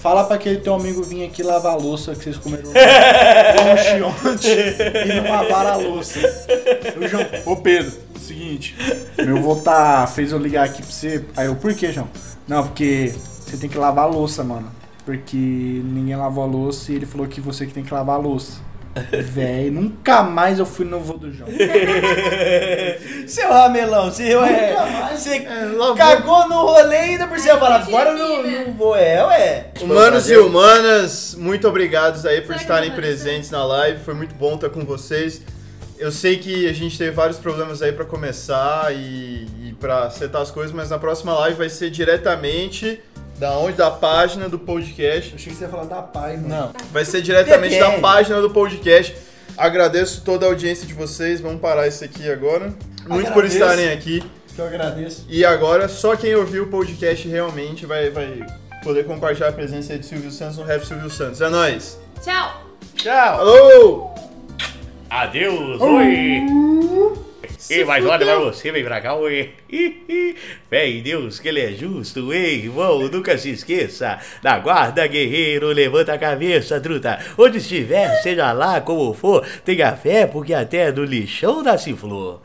fala 0.00 0.24
pra 0.24 0.36
aquele 0.36 0.58
teu 0.58 0.74
amigo 0.74 1.02
vir 1.02 1.24
aqui 1.26 1.42
lavar 1.42 1.74
a 1.74 1.76
louça 1.76 2.14
que 2.14 2.24
vocês 2.24 2.36
comeram 2.36 2.70
lanche 2.72 4.02
ontem 4.02 4.74
e 5.06 5.20
não 5.20 5.30
lavaram 5.30 5.70
a 5.72 5.76
louça. 5.76 6.18
O 6.96 7.06
João, 7.06 7.26
ô 7.46 7.56
Pedro, 7.56 7.92
seguinte, 8.18 8.76
meu 9.18 9.42
vô 9.42 9.56
tá, 9.56 10.06
fez 10.06 10.32
eu 10.32 10.38
ligar 10.38 10.64
aqui 10.64 10.82
pra 10.82 10.90
você. 10.90 11.24
Aí 11.36 11.46
eu, 11.46 11.56
por 11.56 11.74
que, 11.74 11.92
João? 11.92 12.08
Não, 12.48 12.64
porque 12.64 13.14
você 13.46 13.56
tem 13.56 13.68
que 13.68 13.76
lavar 13.76 14.04
a 14.04 14.08
louça, 14.08 14.42
mano. 14.42 14.70
Porque 15.04 15.36
ninguém 15.36 16.16
lavou 16.16 16.44
a 16.44 16.46
louça 16.46 16.92
e 16.92 16.96
ele 16.96 17.06
falou 17.06 17.26
que 17.26 17.40
você 17.40 17.66
que 17.66 17.74
tem 17.74 17.84
que 17.84 17.92
lavar 17.92 18.16
a 18.16 18.18
louça. 18.18 18.69
Véi, 19.22 19.70
nunca 19.70 20.22
mais 20.22 20.58
eu 20.58 20.66
fui 20.66 20.84
no 20.84 20.98
vô 20.98 21.14
do 21.14 21.32
João. 21.32 21.48
Seu 23.26 23.48
ramelão, 23.48 24.10
você, 24.10 24.32
é, 24.32 24.76
você 25.14 25.36
É, 25.36 25.96
cagou 25.96 26.48
no 26.48 26.66
rolê 26.66 26.96
e 26.96 26.98
ainda 27.10 27.28
por 27.28 27.38
cima 27.38 27.56
fala, 27.58 27.76
agora 27.76 28.12
não, 28.14 28.42
né? 28.42 28.64
não 28.66 28.74
vou, 28.74 28.96
é, 28.96 29.24
ué. 29.26 29.66
Humanos 29.80 30.28
e 30.28 30.36
humanas, 30.36 31.36
muito 31.38 31.68
obrigados 31.68 32.26
aí 32.26 32.40
por 32.40 32.56
estarem 32.56 32.90
presentes 32.90 33.50
na 33.50 33.64
live. 33.64 34.02
Foi 34.04 34.14
muito 34.14 34.34
bom 34.34 34.56
estar 34.56 34.70
com 34.70 34.84
vocês. 34.84 35.40
Eu 35.96 36.10
sei 36.10 36.38
que 36.38 36.66
a 36.66 36.72
gente 36.72 36.98
teve 36.98 37.10
vários 37.10 37.38
problemas 37.38 37.82
aí 37.82 37.92
pra 37.92 38.04
começar 38.04 38.92
e, 38.92 39.46
e 39.68 39.76
para 39.78 40.10
setar 40.10 40.40
as 40.42 40.50
coisas, 40.50 40.72
mas 40.72 40.90
na 40.90 40.98
próxima 40.98 41.32
live 41.40 41.58
vai 41.58 41.68
ser 41.68 41.90
diretamente 41.90 43.00
da 43.40 43.56
onde 43.58 43.78
da 43.78 43.90
página 43.90 44.50
do 44.50 44.58
podcast. 44.58 45.30
Eu 45.30 45.36
achei 45.36 45.50
que 45.50 45.58
você 45.58 45.64
ia 45.64 45.70
falar 45.70 45.84
da 45.84 46.02
pai, 46.02 46.36
mano. 46.36 46.48
Não. 46.48 46.72
Vai 46.92 47.06
ser 47.06 47.22
diretamente 47.22 47.78
da 47.78 47.92
página 47.92 48.38
do 48.40 48.50
podcast. 48.50 49.16
Agradeço 49.56 50.22
toda 50.22 50.44
a 50.44 50.50
audiência 50.50 50.86
de 50.86 50.92
vocês. 50.92 51.40
Vamos 51.40 51.58
parar 51.60 51.88
isso 51.88 52.04
aqui 52.04 52.30
agora. 52.30 52.72
Muito 53.08 53.32
por 53.32 53.44
Agradeço. 53.44 53.56
estarem 53.56 53.90
aqui. 53.90 54.22
Que 54.54 54.60
eu 54.60 54.66
agradeço. 54.66 55.24
E 55.26 55.42
agora, 55.42 55.88
só 55.88 56.14
quem 56.16 56.34
ouviu 56.34 56.64
o 56.64 56.66
podcast 56.66 57.26
realmente 57.26 57.86
vai, 57.86 58.10
vai 58.10 58.46
poder 58.84 59.04
compartilhar 59.06 59.48
a 59.48 59.52
presença 59.52 59.94
aí 59.94 59.98
do 59.98 60.04
Silvio 60.04 60.30
Santos 60.30 60.58
no 60.58 60.64
Rap 60.64 60.84
Silvio 60.84 61.08
Santos. 61.08 61.40
É 61.40 61.48
nóis! 61.48 61.98
Tchau! 62.22 62.62
Tchau. 62.94 63.40
Alô! 63.40 64.10
Adeus. 65.08 65.80
Oi. 65.80 66.79
E 67.70 67.84
mas 67.84 68.04
olha 68.04 68.26
pra 68.26 68.38
você, 68.40 68.72
vem 68.72 68.82
pra 68.82 69.00
cá, 69.00 69.14
oi. 69.14 69.50
Fé 70.68 70.88
em 70.88 71.02
Deus 71.02 71.38
que 71.38 71.48
ele 71.48 71.60
é 71.60 71.70
justo, 71.72 72.32
hein, 72.32 72.64
irmão? 72.64 73.08
Nunca 73.08 73.38
se 73.38 73.50
esqueça. 73.50 74.18
Da 74.42 74.58
guarda, 74.58 75.06
guerreiro, 75.06 75.68
levanta 75.68 76.12
a 76.12 76.18
cabeça, 76.18 76.80
truta. 76.80 77.20
Onde 77.38 77.58
estiver, 77.58 78.20
seja 78.22 78.52
lá 78.52 78.80
como 78.80 79.14
for, 79.14 79.46
tenha 79.64 79.96
fé, 79.96 80.26
porque 80.26 80.52
até 80.52 80.90
do 80.90 81.04
lixão 81.04 81.62
nasce 81.62 81.94
flor. 81.94 82.40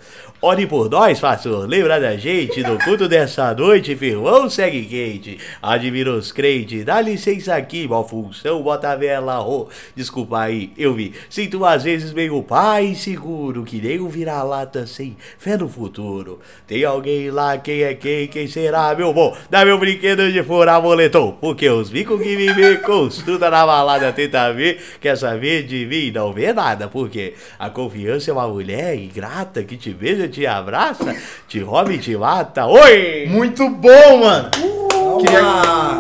Ore 0.47 0.67
por 0.67 0.87
nós, 0.91 1.19
pastor. 1.19 1.67
Lembra 1.67 1.99
da 1.99 2.15
gente 2.17 2.61
no 2.61 2.77
culto 2.77 3.09
dessa 3.09 3.51
noite, 3.55 3.95
firmão, 3.95 4.47
segue 4.47 4.85
quente. 4.85 5.39
Admira 5.59 6.11
os 6.11 6.31
crentes, 6.31 6.85
dá 6.85 7.01
licença 7.01 7.55
aqui, 7.55 7.87
mal 7.87 8.07
função, 8.07 8.61
bota 8.61 8.91
a 8.91 8.95
vela, 8.95 9.43
oh. 9.43 9.67
Desculpa 9.95 10.41
aí, 10.41 10.71
eu 10.77 10.93
vi. 10.93 11.13
Sinto 11.31 11.65
às 11.65 11.83
vezes 11.83 12.13
meio 12.13 12.43
pai 12.43 12.93
seguro, 12.93 13.63
que 13.63 13.81
nem 13.81 13.99
um 13.99 14.07
vira-lata 14.07 14.85
sem 14.85 15.17
fé 15.39 15.57
no 15.57 15.67
futuro. 15.67 16.39
Tem 16.67 16.85
alguém 16.85 17.31
lá, 17.31 17.57
quem 17.57 17.81
é 17.81 17.95
quem, 17.95 18.27
quem 18.27 18.45
será, 18.45 18.93
meu 18.93 19.11
bom? 19.11 19.35
Dá 19.49 19.65
meu 19.65 19.79
brinquedo 19.79 20.31
de 20.31 20.43
furar 20.43 20.79
moletom, 20.79 21.31
porque 21.41 21.67
os 21.67 21.89
bicos 21.89 22.21
que 22.21 22.37
me 22.37 22.53
vê 22.53 22.77
consulta 22.77 23.49
na 23.49 23.65
balada 23.65 24.13
tenta 24.13 24.53
ver, 24.53 24.79
quer 25.01 25.17
saber 25.17 25.63
de 25.63 25.87
mim, 25.87 26.11
não 26.11 26.31
vê 26.31 26.53
nada, 26.53 26.87
porque 26.87 27.33
a 27.57 27.67
confiança 27.67 28.29
é 28.29 28.33
uma 28.35 28.47
mulher 28.47 28.95
ingrata 28.95 29.63
que 29.63 29.75
te 29.75 29.91
beija, 29.91 30.34
te 30.35 30.45
abraça, 30.45 31.15
te 31.47 31.61
rouba 31.61 31.93
e 31.93 31.97
te 31.97 32.15
mata. 32.17 32.65
Oi! 32.65 33.25
Muito 33.29 33.69
bom, 33.69 34.19
mano! 34.19 34.51
Queria, 35.21 35.97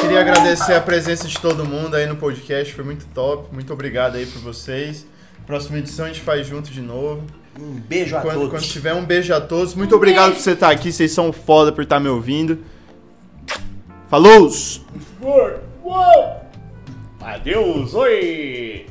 queria 0.00 0.20
agradecer 0.20 0.74
a 0.74 0.80
presença 0.80 1.26
de 1.26 1.36
todo 1.40 1.64
mundo 1.64 1.96
aí 1.96 2.06
no 2.06 2.14
podcast, 2.14 2.72
foi 2.72 2.84
muito 2.84 3.04
top. 3.06 3.52
Muito 3.52 3.72
obrigado 3.72 4.14
aí 4.14 4.26
por 4.26 4.40
vocês. 4.42 5.04
Próxima 5.44 5.78
edição 5.78 6.04
a 6.04 6.08
gente 6.08 6.20
faz 6.20 6.46
junto 6.46 6.70
de 6.70 6.80
novo. 6.80 7.24
Um 7.58 7.80
beijo 7.80 8.16
a 8.16 8.20
Quando, 8.20 8.34
todos. 8.34 8.50
quando 8.50 8.62
tiver, 8.62 8.94
um 8.94 9.04
beijo 9.04 9.34
a 9.34 9.40
todos. 9.40 9.74
Muito 9.74 9.96
obrigado 9.96 10.34
por 10.34 10.40
você 10.40 10.52
estar 10.52 10.70
aqui, 10.70 10.92
vocês 10.92 11.10
são 11.10 11.32
foda 11.32 11.72
por 11.72 11.82
estar 11.82 11.98
me 11.98 12.08
ouvindo. 12.08 12.60
Falou! 14.08 14.48
Adeus, 17.20 17.92
oi! 17.92 18.86